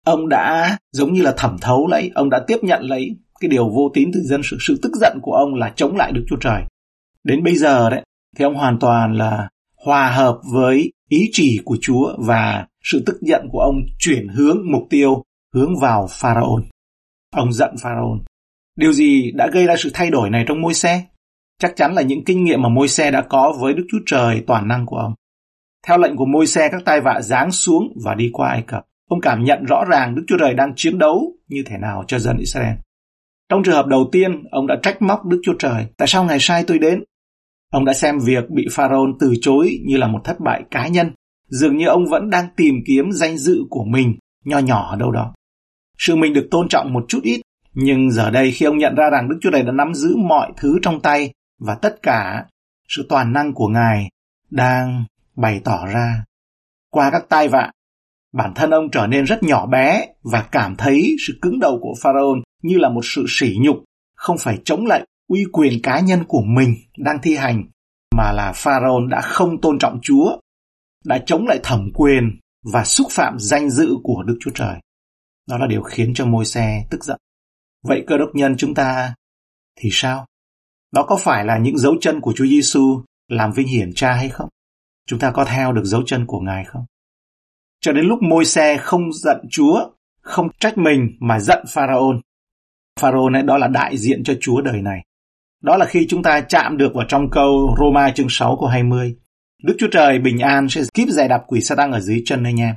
Ông 0.05 0.29
đã 0.29 0.77
giống 0.91 1.13
như 1.13 1.21
là 1.21 1.33
thẩm 1.37 1.57
thấu 1.61 1.87
lấy, 1.87 2.11
ông 2.15 2.29
đã 2.29 2.43
tiếp 2.47 2.57
nhận 2.61 2.81
lấy 2.83 3.15
cái 3.39 3.49
điều 3.49 3.69
vô 3.69 3.91
tín 3.93 4.11
từ 4.13 4.19
dân 4.23 4.41
sự. 4.43 4.57
Sự 4.59 4.79
tức 4.81 4.91
giận 4.95 5.19
của 5.21 5.31
ông 5.31 5.55
là 5.55 5.73
chống 5.75 5.95
lại 5.95 6.11
Đức 6.11 6.25
Chúa 6.29 6.37
Trời. 6.41 6.61
Đến 7.23 7.43
bây 7.43 7.55
giờ 7.55 7.89
đấy, 7.89 8.03
thì 8.37 8.45
ông 8.45 8.55
hoàn 8.55 8.79
toàn 8.79 9.13
là 9.13 9.49
hòa 9.85 10.11
hợp 10.11 10.39
với 10.53 10.91
ý 11.09 11.29
chỉ 11.31 11.59
của 11.65 11.77
Chúa 11.81 12.15
và 12.17 12.67
sự 12.83 13.03
tức 13.05 13.17
giận 13.21 13.47
của 13.51 13.59
ông 13.59 13.75
chuyển 13.99 14.27
hướng 14.27 14.57
mục 14.71 14.83
tiêu 14.89 15.23
hướng 15.53 15.79
vào 15.81 16.07
Pharaoh. 16.09 16.63
Ông 17.35 17.53
giận 17.53 17.75
Pharaoh. 17.81 18.19
Điều 18.75 18.93
gì 18.93 19.31
đã 19.31 19.47
gây 19.53 19.65
ra 19.65 19.75
sự 19.77 19.89
thay 19.93 20.09
đổi 20.09 20.29
này 20.29 20.45
trong 20.47 20.61
môi 20.61 20.73
xe? 20.73 21.03
Chắc 21.59 21.73
chắn 21.75 21.93
là 21.93 22.01
những 22.01 22.23
kinh 22.25 22.43
nghiệm 22.43 22.61
mà 22.61 22.69
môi 22.69 22.87
xe 22.87 23.11
đã 23.11 23.21
có 23.21 23.57
với 23.59 23.73
Đức 23.73 23.85
Chúa 23.91 23.99
Trời 24.05 24.43
toàn 24.47 24.67
năng 24.67 24.85
của 24.85 24.97
ông. 24.97 25.13
Theo 25.87 25.97
lệnh 25.97 26.15
của 26.15 26.25
môi 26.25 26.47
xe 26.47 26.69
các 26.71 26.81
tai 26.85 27.01
vạ 27.01 27.21
giáng 27.21 27.51
xuống 27.51 27.93
và 28.05 28.15
đi 28.15 28.29
qua 28.33 28.49
Ai 28.49 28.61
Cập. 28.61 28.85
Ông 29.09 29.21
cảm 29.21 29.43
nhận 29.43 29.65
rõ 29.65 29.83
ràng 29.89 30.15
Đức 30.15 30.23
Chúa 30.27 30.37
Trời 30.39 30.53
đang 30.53 30.73
chiến 30.75 30.97
đấu 30.97 31.33
như 31.47 31.63
thế 31.65 31.77
nào 31.77 32.03
cho 32.07 32.19
dân 32.19 32.37
Israel. 32.37 32.75
Trong 33.49 33.63
trường 33.63 33.75
hợp 33.75 33.87
đầu 33.87 34.09
tiên, 34.11 34.43
ông 34.51 34.67
đã 34.67 34.75
trách 34.81 35.01
móc 35.01 35.25
Đức 35.25 35.41
Chúa 35.43 35.53
Trời. 35.59 35.85
Tại 35.97 36.07
sao 36.07 36.23
Ngài 36.23 36.37
sai 36.39 36.63
tôi 36.67 36.79
đến? 36.79 37.03
Ông 37.73 37.85
đã 37.85 37.93
xem 37.93 38.19
việc 38.25 38.49
bị 38.49 38.67
Pharaoh 38.71 39.09
từ 39.19 39.33
chối 39.41 39.79
như 39.85 39.97
là 39.97 40.07
một 40.07 40.19
thất 40.23 40.39
bại 40.39 40.63
cá 40.71 40.87
nhân. 40.87 41.11
Dường 41.47 41.77
như 41.77 41.87
ông 41.87 42.05
vẫn 42.09 42.29
đang 42.29 42.47
tìm 42.55 42.75
kiếm 42.87 43.11
danh 43.11 43.37
dự 43.37 43.63
của 43.69 43.83
mình 43.83 44.15
nho 44.45 44.59
nhỏ 44.59 44.89
ở 44.91 44.95
đâu 44.95 45.11
đó. 45.11 45.33
Sự 45.97 46.15
mình 46.15 46.33
được 46.33 46.47
tôn 46.51 46.67
trọng 46.69 46.93
một 46.93 47.05
chút 47.07 47.19
ít, 47.23 47.41
nhưng 47.73 48.11
giờ 48.11 48.29
đây 48.29 48.51
khi 48.51 48.65
ông 48.65 48.77
nhận 48.77 48.95
ra 48.95 49.09
rằng 49.09 49.29
Đức 49.29 49.37
Chúa 49.41 49.51
Trời 49.51 49.63
đã 49.63 49.71
nắm 49.71 49.93
giữ 49.93 50.15
mọi 50.15 50.51
thứ 50.57 50.79
trong 50.81 51.01
tay 51.01 51.31
và 51.59 51.75
tất 51.75 51.95
cả 52.03 52.45
sự 52.87 53.05
toàn 53.09 53.33
năng 53.33 53.53
của 53.53 53.67
Ngài 53.67 54.09
đang 54.49 55.05
bày 55.35 55.61
tỏ 55.63 55.85
ra 55.93 56.23
qua 56.89 57.09
các 57.11 57.25
tai 57.29 57.47
vạ, 57.47 57.71
bản 58.33 58.53
thân 58.55 58.69
ông 58.69 58.91
trở 58.91 59.07
nên 59.07 59.25
rất 59.25 59.43
nhỏ 59.43 59.65
bé 59.65 60.07
và 60.23 60.47
cảm 60.51 60.75
thấy 60.75 61.15
sự 61.27 61.33
cứng 61.41 61.59
đầu 61.59 61.79
của 61.81 61.93
Pharaoh 62.01 62.37
như 62.61 62.77
là 62.77 62.89
một 62.89 63.01
sự 63.03 63.25
sỉ 63.27 63.55
nhục, 63.61 63.77
không 64.15 64.37
phải 64.37 64.57
chống 64.65 64.85
lại 64.85 65.05
uy 65.33 65.45
quyền 65.51 65.81
cá 65.83 65.99
nhân 65.99 66.23
của 66.27 66.41
mình 66.41 66.75
đang 66.97 67.17
thi 67.21 67.35
hành, 67.35 67.63
mà 68.17 68.31
là 68.31 68.51
Pharaoh 68.55 69.07
đã 69.09 69.21
không 69.21 69.61
tôn 69.61 69.79
trọng 69.79 69.99
Chúa, 70.01 70.37
đã 71.05 71.19
chống 71.25 71.47
lại 71.47 71.59
thẩm 71.63 71.89
quyền 71.93 72.39
và 72.73 72.83
xúc 72.85 73.07
phạm 73.11 73.39
danh 73.39 73.69
dự 73.69 73.89
của 74.03 74.23
Đức 74.23 74.37
Chúa 74.39 74.51
Trời. 74.55 74.79
Đó 75.49 75.57
là 75.57 75.67
điều 75.67 75.81
khiến 75.81 76.13
cho 76.13 76.25
môi 76.25 76.45
xe 76.45 76.85
tức 76.89 77.03
giận. 77.03 77.17
Vậy 77.83 78.03
cơ 78.07 78.17
đốc 78.17 78.29
nhân 78.33 78.55
chúng 78.57 78.73
ta 78.73 79.15
thì 79.79 79.89
sao? 79.91 80.25
Đó 80.91 81.05
có 81.07 81.17
phải 81.21 81.45
là 81.45 81.57
những 81.57 81.77
dấu 81.77 81.95
chân 82.01 82.21
của 82.21 82.33
Chúa 82.35 82.45
Giêsu 82.45 83.01
làm 83.27 83.51
vinh 83.51 83.67
hiển 83.67 83.93
cha 83.95 84.13
hay 84.13 84.29
không? 84.29 84.49
Chúng 85.07 85.19
ta 85.19 85.31
có 85.31 85.45
theo 85.45 85.71
được 85.71 85.85
dấu 85.85 86.03
chân 86.05 86.25
của 86.25 86.39
Ngài 86.39 86.65
không? 86.65 86.85
Cho 87.81 87.91
đến 87.91 88.05
lúc 88.05 88.19
môi 88.21 88.45
xe 88.45 88.77
không 88.77 89.13
giận 89.13 89.37
Chúa, 89.51 89.89
không 90.21 90.47
trách 90.59 90.77
mình 90.77 91.17
mà 91.19 91.39
giận 91.39 91.65
pharaoh. 91.69 92.15
Pharaoh 92.99 93.33
ấy 93.33 93.43
đó 93.43 93.57
là 93.57 93.67
đại 93.67 93.97
diện 93.97 94.23
cho 94.23 94.33
Chúa 94.41 94.61
đời 94.61 94.81
này. 94.81 95.03
Đó 95.63 95.77
là 95.77 95.85
khi 95.85 96.05
chúng 96.09 96.23
ta 96.23 96.41
chạm 96.41 96.77
được 96.77 96.91
vào 96.95 97.05
trong 97.07 97.29
câu 97.29 97.75
Roma 97.79 98.11
chương 98.15 98.27
6 98.29 98.57
câu 98.59 98.69
20. 98.69 99.15
Đức 99.63 99.75
Chúa 99.79 99.87
Trời 99.91 100.19
bình 100.19 100.39
an 100.39 100.69
sẽ 100.69 100.81
kíp 100.93 101.07
giải 101.07 101.27
đạp 101.27 101.43
quỷ 101.47 101.61
sa 101.61 101.75
tăng 101.75 101.91
ở 101.91 101.99
dưới 101.99 102.21
chân 102.25 102.43
anh 102.43 102.59
em. 102.59 102.75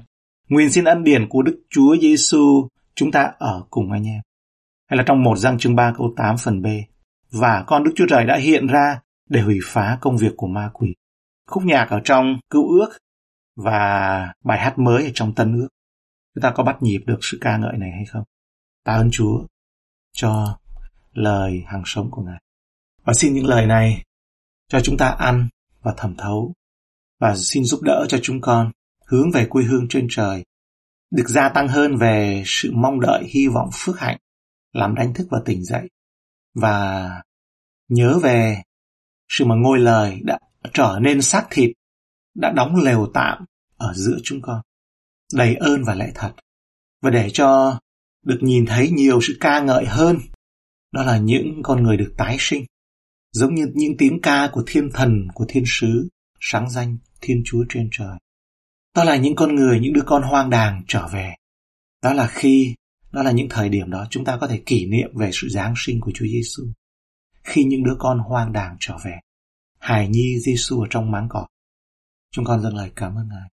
Nguyện 0.49 0.70
xin 0.70 0.85
ân 0.85 1.05
điển 1.05 1.29
của 1.29 1.42
Đức 1.42 1.62
Chúa 1.70 1.96
Giêsu 2.01 2.68
chúng 2.94 3.12
ta 3.12 3.33
ở 3.38 3.62
cùng 3.70 3.92
anh 3.92 4.07
em. 4.07 4.20
Hay 4.87 4.96
là 4.96 5.05
trong 5.07 5.22
một 5.22 5.38
răng 5.38 5.59
chương 5.59 5.77
3 5.77 5.92
câu 5.96 6.14
8 6.16 6.37
phần 6.38 6.62
B. 6.62 6.66
Và 7.33 7.64
con 7.66 7.85
Đức 7.85 7.92
Chúa 7.96 8.07
Trời 8.09 8.25
đã 8.25 8.37
hiện 8.37 8.66
ra 8.66 9.01
để 9.29 9.40
hủy 9.40 9.59
phá 9.64 9.99
công 10.01 10.16
việc 10.16 10.33
của 10.37 10.46
ma 10.46 10.70
quỷ. 10.72 10.94
Khúc 11.46 11.64
nhạc 11.64 11.87
ở 11.90 12.01
trong 12.05 12.38
Cứu 12.51 12.68
ước 12.68 12.88
và 13.57 14.33
bài 14.44 14.59
hát 14.59 14.79
mới 14.79 15.05
ở 15.05 15.11
trong 15.14 15.35
Tân 15.35 15.57
ước. 15.57 15.68
Chúng 16.35 16.42
ta 16.42 16.51
có 16.51 16.64
bắt 16.64 16.77
nhịp 16.83 17.01
được 17.07 17.18
sự 17.20 17.38
ca 17.40 17.57
ngợi 17.57 17.79
này 17.79 17.90
hay 17.90 18.05
không? 18.05 18.25
Ta 18.85 18.92
ơn 18.92 19.09
Chúa 19.12 19.46
cho 20.12 20.59
lời 21.12 21.62
hàng 21.66 21.83
sống 21.87 22.11
của 22.11 22.22
Ngài. 22.22 22.46
Và 23.07 23.12
xin 23.14 23.35
những 23.35 23.47
lời 23.47 23.66
này 23.66 24.03
cho 24.69 24.81
chúng 24.81 24.97
ta 24.97 25.09
ăn 25.09 25.49
và 25.83 25.95
thẩm 25.97 26.14
thấu. 26.16 26.55
Và 27.21 27.37
xin 27.37 27.64
giúp 27.64 27.83
đỡ 27.83 28.07
cho 28.09 28.19
chúng 28.23 28.40
con 28.40 28.73
hướng 29.07 29.31
về 29.31 29.47
quê 29.51 29.64
hương 29.64 29.87
trên 29.88 30.07
trời, 30.11 30.45
được 31.11 31.29
gia 31.29 31.49
tăng 31.49 31.69
hơn 31.69 31.97
về 31.97 32.42
sự 32.47 32.73
mong 32.75 33.01
đợi 33.01 33.25
hy 33.29 33.49
vọng 33.49 33.69
phước 33.73 33.99
hạnh, 33.99 34.19
làm 34.73 34.95
đánh 34.95 35.14
thức 35.14 35.27
và 35.31 35.38
tỉnh 35.45 35.64
dậy, 35.64 35.88
và 36.55 37.09
nhớ 37.88 38.19
về 38.23 38.62
sự 39.29 39.45
mà 39.45 39.55
ngôi 39.55 39.79
lời 39.79 40.21
đã 40.23 40.38
trở 40.73 40.99
nên 41.03 41.23
xác 41.23 41.47
thịt, 41.51 41.71
đã 42.35 42.53
đóng 42.53 42.77
lều 42.77 43.11
tạm 43.14 43.45
ở 43.77 43.92
giữa 43.95 44.19
chúng 44.25 44.42
con, 44.42 44.61
đầy 45.33 45.55
ơn 45.55 45.85
và 45.85 45.95
lẽ 45.95 46.11
thật, 46.14 46.33
và 47.03 47.11
để 47.11 47.31
cho 47.33 47.81
được 48.23 48.38
nhìn 48.42 48.66
thấy 48.66 48.90
nhiều 48.90 49.21
sự 49.23 49.37
ca 49.40 49.61
ngợi 49.61 49.87
hơn, 49.87 50.19
đó 50.92 51.03
là 51.03 51.19
những 51.19 51.61
con 51.62 51.83
người 51.83 51.97
được 51.97 52.14
tái 52.19 52.37
sinh, 52.38 52.64
giống 53.37 53.55
như 53.55 53.66
những 53.75 53.96
tiếng 53.96 54.20
ca 54.22 54.49
của 54.53 54.62
thiên 54.66 54.90
thần, 54.94 55.29
của 55.35 55.44
thiên 55.49 55.64
sứ, 55.66 56.09
sáng 56.40 56.70
danh 56.70 56.96
Thiên 57.20 57.42
Chúa 57.44 57.64
trên 57.68 57.88
trời. 57.92 58.18
Đó 58.94 59.05
là 59.05 59.16
những 59.16 59.37
con 59.37 59.55
người, 59.55 59.81
những 59.81 59.92
đứa 59.92 60.03
con 60.07 60.22
hoang 60.22 60.51
đàng 60.51 60.83
trở 60.88 61.09
về. 61.09 61.35
Đó 62.03 62.12
là 62.12 62.27
khi, 62.27 62.75
đó 63.12 63.22
là 63.22 63.31
những 63.31 63.49
thời 63.51 63.68
điểm 63.68 63.90
đó 63.90 64.07
chúng 64.11 64.25
ta 64.25 64.38
có 64.40 64.46
thể 64.46 64.62
kỷ 64.66 64.87
niệm 64.87 65.11
về 65.14 65.31
sự 65.33 65.49
Giáng 65.49 65.75
sinh 65.77 66.01
của 66.01 66.11
Chúa 66.14 66.27
Giêsu. 66.27 66.62
Khi 67.44 67.64
những 67.64 67.83
đứa 67.83 67.96
con 67.99 68.18
hoang 68.18 68.53
đàng 68.53 68.77
trở 68.81 68.96
về, 69.05 69.18
hài 69.79 70.09
nhi 70.09 70.38
Giêsu 70.46 70.81
ở 70.81 70.87
trong 70.90 71.11
máng 71.11 71.29
cỏ. 71.31 71.46
Chúng 72.33 72.44
con 72.44 72.62
dâng 72.62 72.77
lời 72.77 72.90
cảm 72.96 73.14
ơn 73.14 73.29
Ngài. 73.29 73.49